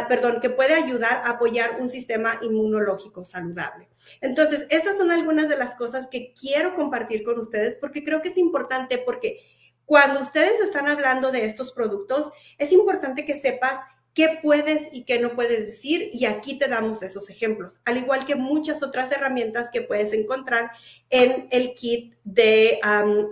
perdón, 0.09 0.41
que 0.41 0.51
puede 0.51 0.75
ayudar 0.75 1.23
a 1.25 1.31
apoyar 1.31 1.81
un 1.81 1.89
sistema 1.89 2.39
inmunológico 2.43 3.25
saludable. 3.25 3.89
Entonces, 4.21 4.67
estas 4.71 4.97
son 4.97 5.11
algunas 5.11 5.49
de 5.49 5.57
las 5.57 5.75
cosas 5.77 6.09
que 6.11 6.35
quiero 6.35 6.75
compartir 6.75 7.23
con 7.23 7.39
ustedes 7.39 7.77
porque 7.77 8.05
creo 8.05 8.23
que 8.23 8.31
es 8.31 8.39
importante 8.39 8.99
porque 8.99 9.41
cuando 9.85 10.21
ustedes 10.21 10.61
están 10.61 10.89
hablando 10.89 11.33
de 11.33 11.47
estos 11.47 11.73
productos, 11.73 12.31
es 12.59 12.73
importante 12.73 13.25
que 13.25 13.37
sepas 13.37 13.79
qué 14.14 14.38
puedes 14.42 14.88
y 14.92 15.05
qué 15.05 15.18
no 15.18 15.35
puedes 15.35 15.66
decir 15.66 16.11
y 16.12 16.27
aquí 16.27 16.59
te 16.59 16.68
damos 16.68 17.03
esos 17.03 17.31
ejemplos, 17.31 17.81
al 17.85 17.96
igual 17.96 18.27
que 18.27 18.35
muchas 18.35 18.83
otras 18.83 19.12
herramientas 19.12 19.70
que 19.70 19.83
puedes 19.83 20.12
encontrar 20.12 20.70
en 21.11 21.49
el 21.51 21.75
kit 21.75 22.14
de, 22.25 22.81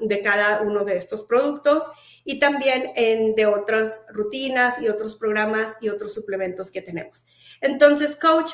de 0.03 0.23
cada 0.23 0.63
uno 0.63 0.85
de 0.85 0.97
estos 0.97 1.25
productos 1.25 1.83
y 2.25 2.39
también 2.39 2.93
en, 2.95 3.35
de 3.35 3.47
otras 3.47 4.03
rutinas 4.11 4.81
y 4.81 4.89
otros 4.89 5.17
programas 5.17 5.77
y 5.81 5.89
otros 5.89 6.13
suplementos 6.13 6.71
que 6.71 6.83
tenemos. 6.83 7.25
Entonces, 7.61 8.17
coach, 8.17 8.53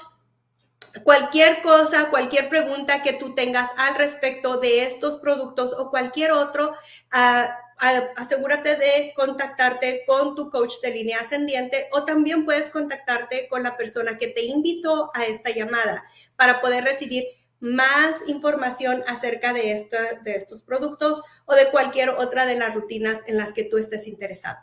cualquier 1.02 1.60
cosa, 1.62 2.08
cualquier 2.10 2.48
pregunta 2.48 3.02
que 3.02 3.14
tú 3.14 3.34
tengas 3.34 3.70
al 3.76 3.96
respecto 3.96 4.58
de 4.58 4.84
estos 4.84 5.16
productos 5.16 5.74
o 5.76 5.90
cualquier 5.90 6.32
otro, 6.32 6.70
uh, 7.12 7.48
asegúrate 8.16 8.76
de 8.76 9.12
contactarte 9.14 10.04
con 10.06 10.34
tu 10.34 10.50
coach 10.50 10.74
de 10.82 10.90
línea 10.90 11.20
ascendiente 11.20 11.88
o 11.92 12.04
también 12.04 12.44
puedes 12.44 12.70
contactarte 12.70 13.48
con 13.48 13.62
la 13.62 13.76
persona 13.76 14.18
que 14.18 14.28
te 14.28 14.42
invitó 14.42 15.10
a 15.14 15.26
esta 15.26 15.50
llamada 15.50 16.04
para 16.36 16.60
poder 16.60 16.84
recibir 16.84 17.24
más 17.60 18.16
información 18.26 19.02
acerca 19.06 19.52
de, 19.52 19.88
de 20.22 20.34
estos 20.34 20.60
productos 20.60 21.22
o 21.46 21.54
de 21.54 21.70
cualquier 21.70 22.10
otra 22.10 22.46
de 22.46 22.56
las 22.56 22.74
rutinas 22.74 23.20
en 23.26 23.38
las 23.38 23.52
que 23.52 23.64
tú 23.64 23.78
estés 23.78 24.06
interesado. 24.06 24.58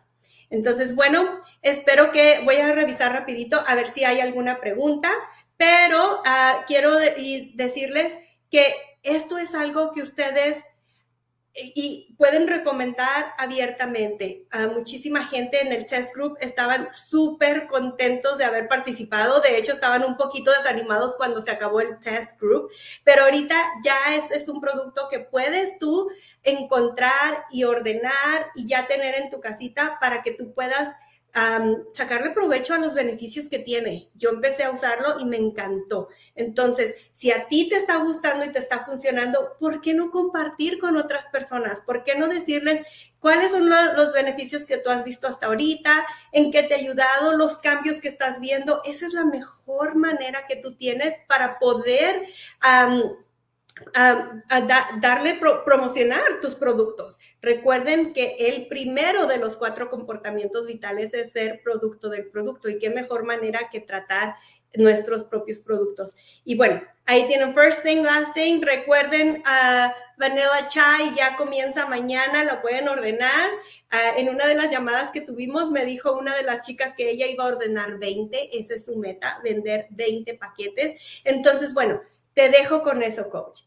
Entonces, 0.50 0.96
bueno, 0.96 1.42
espero 1.62 2.12
que 2.12 2.42
voy 2.44 2.58
a 2.58 2.74
revisar 2.74 3.14
rapidito 3.14 3.64
a 3.66 3.74
ver 3.74 3.88
si 3.88 4.04
hay 4.04 4.20
alguna 4.20 4.60
pregunta, 4.60 5.10
pero 5.58 6.22
ah, 6.26 6.64
quiero 6.68 6.96
decirles 6.96 8.18
que 8.50 8.76
esto 9.02 9.38
es 9.38 9.56
algo 9.56 9.92
que 9.94 10.02
ustedes 10.02 10.64
y 11.54 12.16
pueden 12.18 12.48
recomendar 12.48 13.34
abiertamente. 13.38 14.46
A 14.52 14.68
muchísima 14.68 15.26
gente 15.26 15.62
en 15.62 15.72
el 15.72 15.86
test 15.86 16.16
group 16.16 16.38
estaban 16.40 16.88
súper 16.94 17.68
contentos 17.68 18.38
de 18.38 18.46
haber 18.46 18.68
participado. 18.68 19.42
De 19.42 19.58
hecho, 19.58 19.74
estaban 19.74 20.04
un 20.06 20.16
poquito 20.16 20.52
desanimados 20.52 21.16
cuando 21.18 21.42
se 21.42 21.52
acabó 21.52 21.82
el 21.82 22.00
test 22.00 22.40
group. 22.40 22.72
Pero 23.04 23.24
ahorita 23.24 23.56
ya 23.84 24.16
es, 24.16 24.32
es 24.32 24.48
un 24.48 24.62
producto 24.62 25.08
que 25.10 25.20
puedes 25.20 25.78
tú 25.78 26.10
encontrar 26.44 27.44
y 27.52 27.66
ordenar 27.66 28.52
y 28.56 28.66
ya 28.66 28.88
tener 28.88 29.16
en 29.16 29.30
tu 29.30 29.42
casita 29.42 29.98
para 30.00 30.24
que 30.24 30.32
tú 30.32 30.54
puedas 30.54 30.96
sacarle 31.94 32.32
provecho 32.32 32.74
a 32.74 32.78
los 32.78 32.94
beneficios 32.94 33.48
que 33.48 33.60
tiene. 33.60 34.10
Yo 34.16 34.30
empecé 34.30 34.64
a 34.64 34.72
usarlo 34.72 35.20
y 35.20 35.26
me 35.26 35.38
encantó. 35.38 36.10
Entonces, 36.36 37.10
si 37.12 37.32
a 37.32 37.48
ti 37.48 37.70
te 37.70 37.76
está 37.76 37.98
gustando 37.98 38.44
y 38.44 38.52
te 38.52 38.60
está 38.60 38.84
funcionando, 38.84 39.56
¿por 39.60 39.82
qué 39.82 39.94
no 39.94 40.12
compartir 40.12 40.80
con 40.80 40.98
otras 40.98 41.28
personas? 41.28 41.80
¿Por 41.82 42.04
qué 42.04 42.16
no 42.16 42.28
decirles 42.28 42.86
cuáles 43.20 43.52
son 43.52 43.70
los, 43.70 44.14
beneficios 44.14 44.66
que 44.66 44.78
tú 44.78 44.90
has 44.90 45.04
visto 45.06 45.28
hasta 45.28 45.48
ahorita? 45.48 46.06
¿En 46.32 46.52
qué 46.52 46.64
te 46.64 46.74
ha 46.74 46.78
ayudado? 46.78 47.38
¿Los 47.38 47.60
cambios 47.60 48.00
que 48.00 48.10
estás 48.10 48.42
viendo? 48.42 48.82
Esa 48.84 49.08
es 49.08 49.14
la 49.14 49.26
mejor 49.26 49.96
manera 49.96 50.46
que 50.48 50.58
tú 50.58 50.76
tienes 50.76 51.14
para 51.28 51.60
poder 51.60 52.28
a, 53.94 54.42
darle 55.02 55.40
promocionar 55.66 56.40
tus 56.42 56.56
productos. 56.56 57.20
Recuerden 57.42 58.14
que 58.14 58.36
el 58.40 58.68
primero 58.68 59.28
de 59.28 59.38
los 59.38 59.58
cuatro 59.58 59.90
comportamientos 59.90 60.66
vitales 60.66 61.14
es 61.14 61.32
ser 61.32 61.62
producto 61.64 62.10
del 62.10 62.28
producto 62.28 62.70
y 62.70 62.80
qué 62.80 62.90
mejor 62.90 63.24
manera 63.24 63.70
que 63.72 63.80
tratar 63.80 64.36
nuestros 64.76 65.24
propios 65.24 65.60
productos. 65.60 66.16
Y 66.46 66.56
bueno, 66.56 66.82
ahí 67.06 67.28
tienen 67.28 67.54
first 67.54 67.84
thing, 67.84 68.04
last 68.04 68.34
thing. 68.34 68.62
Recuerden, 68.62 69.44
uh, 69.46 69.92
Vanilla 70.18 70.68
Chai 70.70 71.14
ya 71.16 71.36
comienza 71.36 71.88
mañana, 71.88 72.44
lo 72.44 72.62
pueden 72.62 72.88
ordenar. 72.88 73.50
Ah, 73.90 74.14
en 74.18 74.30
una 74.30 74.48
de 74.48 74.56
las 74.56 74.72
llamadas 74.72 75.12
que 75.12 75.22
tuvimos 75.22 75.72
me 75.72 75.84
dijo 75.84 76.14
una 76.14 76.36
de 76.36 76.44
las 76.44 76.66
chicas 76.66 76.94
que 76.96 77.10
ella 77.10 77.28
iba 77.28 77.44
a 77.44 77.48
ordenar 77.48 77.98
20, 77.98 78.58
esa 78.58 78.76
es 78.76 78.86
su 78.86 78.96
meta, 78.96 79.42
vender 79.44 79.88
20 79.90 80.36
paquetes. 80.36 81.22
Entonces, 81.26 81.74
bueno, 81.74 82.02
te 82.34 82.50
dejo 82.50 82.84
con 82.84 83.02
eso, 83.04 83.30
coach. 83.30 83.62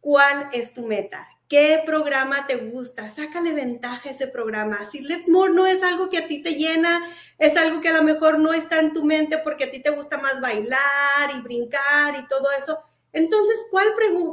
¿Cuál 0.00 0.48
es 0.52 0.72
tu 0.72 0.86
meta? 0.86 1.28
¿Qué 1.48 1.82
programa 1.86 2.46
te 2.46 2.56
gusta? 2.56 3.10
Sácale 3.10 3.52
ventaja 3.52 4.08
a 4.08 4.12
ese 4.12 4.26
programa. 4.26 4.84
Si 4.84 5.00
Live 5.00 5.24
More 5.28 5.52
no 5.52 5.66
es 5.66 5.82
algo 5.82 6.10
que 6.10 6.18
a 6.18 6.28
ti 6.28 6.42
te 6.42 6.54
llena, 6.54 7.00
es 7.38 7.56
algo 7.56 7.80
que 7.80 7.88
a 7.88 7.94
lo 7.94 8.02
mejor 8.02 8.38
no 8.38 8.52
está 8.52 8.80
en 8.80 8.92
tu 8.92 9.04
mente 9.04 9.38
porque 9.38 9.64
a 9.64 9.70
ti 9.70 9.82
te 9.82 9.90
gusta 9.90 10.18
más 10.18 10.40
bailar 10.40 11.30
y 11.34 11.40
brincar 11.40 12.16
y 12.18 12.28
todo 12.28 12.48
eso, 12.58 12.84
entonces, 13.12 13.66
¿cuál, 13.70 13.88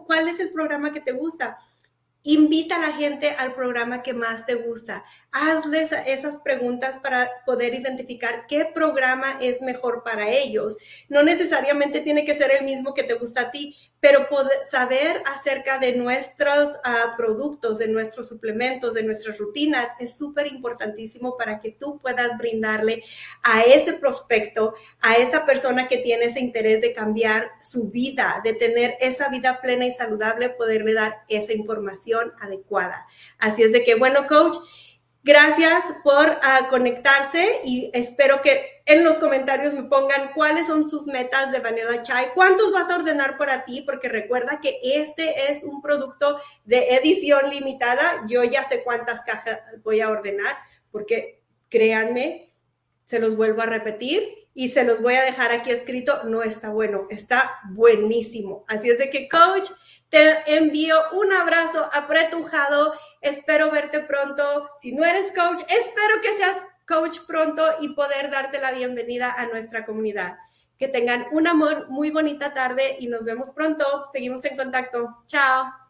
cuál 0.06 0.28
es 0.28 0.40
el 0.40 0.52
programa 0.52 0.92
que 0.92 1.02
te 1.02 1.12
gusta? 1.12 1.58
Invita 2.24 2.76
a 2.76 2.80
la 2.80 2.94
gente 2.94 3.32
al 3.32 3.54
programa 3.54 4.02
que 4.04 4.14
más 4.14 4.46
te 4.46 4.56
gusta. 4.56 5.06
Hazles 5.38 5.92
esas 5.92 6.38
preguntas 6.38 6.98
para 7.04 7.30
poder 7.46 7.74
identificar 7.74 8.46
qué 8.48 8.72
programa 8.74 9.38
es 9.42 9.62
mejor 9.62 10.02
para 10.02 10.30
ellos. 10.30 10.78
No 11.10 11.24
necesariamente 11.24 12.00
tiene 12.00 12.24
que 12.24 12.38
ser 12.38 12.52
el 12.58 12.64
mismo 12.64 12.94
que 12.94 13.04
te 13.04 13.16
gusta 13.16 13.42
a 13.42 13.52
ti, 13.52 13.76
pero 14.00 14.30
poder 14.30 14.58
saber 14.72 15.22
acerca 15.26 15.78
de 15.78 15.98
nuestros 15.98 16.70
uh, 16.70 17.18
productos, 17.18 17.80
de 17.80 17.90
nuestros 17.90 18.30
suplementos, 18.30 18.94
de 18.94 19.04
nuestras 19.04 19.38
rutinas 19.38 19.90
es 20.00 20.16
súper 20.16 20.48
importantísimo 20.48 21.36
para 21.36 21.60
que 21.60 21.72
tú 21.72 22.00
puedas 22.00 22.38
brindarle 22.38 23.04
a 23.44 23.64
ese 23.64 23.92
prospecto, 23.94 24.74
a 25.02 25.16
esa 25.16 25.46
persona 25.46 25.90
que 25.90 25.98
tiene 25.98 26.26
ese 26.26 26.40
interés 26.40 26.80
de 26.80 26.94
cambiar 26.94 27.52
su 27.62 27.90
vida, 27.90 28.40
de 28.42 28.54
tener 28.54 28.96
esa 29.02 29.28
vida 29.28 29.60
plena 29.62 29.86
y 29.86 29.92
saludable, 29.92 30.52
poderle 30.52 30.94
dar 30.94 31.24
esa 31.28 31.52
información 31.52 32.32
adecuada. 32.40 33.06
Así 33.38 33.64
es 33.64 33.74
de 33.74 33.84
que, 33.84 33.96
bueno, 33.96 34.28
coach, 34.28 34.56
gracias 35.26 35.84
por 36.04 36.38
ah, 36.44 36.68
conectarse 36.70 37.62
y 37.64 37.90
espero 37.94 38.44
que 38.44 38.84
en 38.86 39.04
los 39.04 39.18
comentarios 39.18 39.74
me 39.74 39.84
pongan 39.84 40.32
cuáles 40.36 40.68
son 40.68 40.88
sus 40.88 41.08
metas 41.08 41.52
de 41.52 41.62
Vanilla 41.62 42.04
Chai, 42.04 42.32
cuántos 42.36 42.72
vas 42.72 42.92
a 42.92 42.98
ordenar 42.98 43.36
para 43.40 43.66
ti, 43.66 43.82
porque 43.82 44.08
recuerda 44.08 44.62
que 44.62 44.78
este 44.84 45.52
es 45.52 45.64
un 45.64 45.82
producto 45.82 46.40
de 46.64 46.96
edición 46.98 47.50
limitada. 47.50 48.24
Yo 48.28 48.44
ya 48.44 48.70
sé 48.70 48.84
cuántas 48.84 49.24
cajas 49.24 49.62
voy 49.84 50.00
a 50.00 50.12
ordenar, 50.12 50.56
porque 50.92 51.42
créanme, 51.70 52.54
se 53.06 53.18
los 53.18 53.36
vuelvo 53.36 53.64
a 53.64 53.66
repetir 53.66 54.30
y 54.54 54.70
se 54.70 54.84
los 54.84 55.02
voy 55.02 55.16
a 55.16 55.24
dejar 55.24 55.52
aquí 55.52 55.72
escrito, 55.72 56.24
no 56.26 56.44
está 56.44 56.70
bueno, 56.70 57.08
está 57.10 57.60
buenísimo. 57.72 58.64
Así 58.68 58.92
es 58.92 59.00
de 59.00 59.10
que, 59.10 59.28
coach, 59.28 59.72
te 60.10 60.56
envío 60.56 60.96
un 61.14 61.34
abrazo 61.34 61.90
apretujado. 61.92 62.94
Espero 63.22 63.72
verte 63.72 64.02
pronto. 64.02 64.70
Si 64.82 64.92
no 64.92 65.04
eres 65.04 65.32
coach, 65.34 65.62
espero 65.68 66.22
que 66.22 66.38
seas 66.38 66.62
coach 66.88 67.20
pronto 67.28 67.64
y 67.82 67.90
poder 67.90 68.32
darte 68.32 68.60
la 68.60 68.72
bienvenida 68.72 69.34
a 69.38 69.48
nuestra 69.48 69.86
comunidad. 69.86 70.38
Que 70.78 70.88
tengan 70.88 71.28
un 71.32 71.48
amor 71.48 71.90
muy 71.90 72.12
bonita 72.12 72.54
tarde 72.54 72.98
y 73.00 73.08
nos 73.08 73.24
vemos 73.24 73.50
pronto. 73.52 74.10
Seguimos 74.12 74.44
en 74.46 74.58
contacto. 74.58 75.24
Chao. 75.26 75.85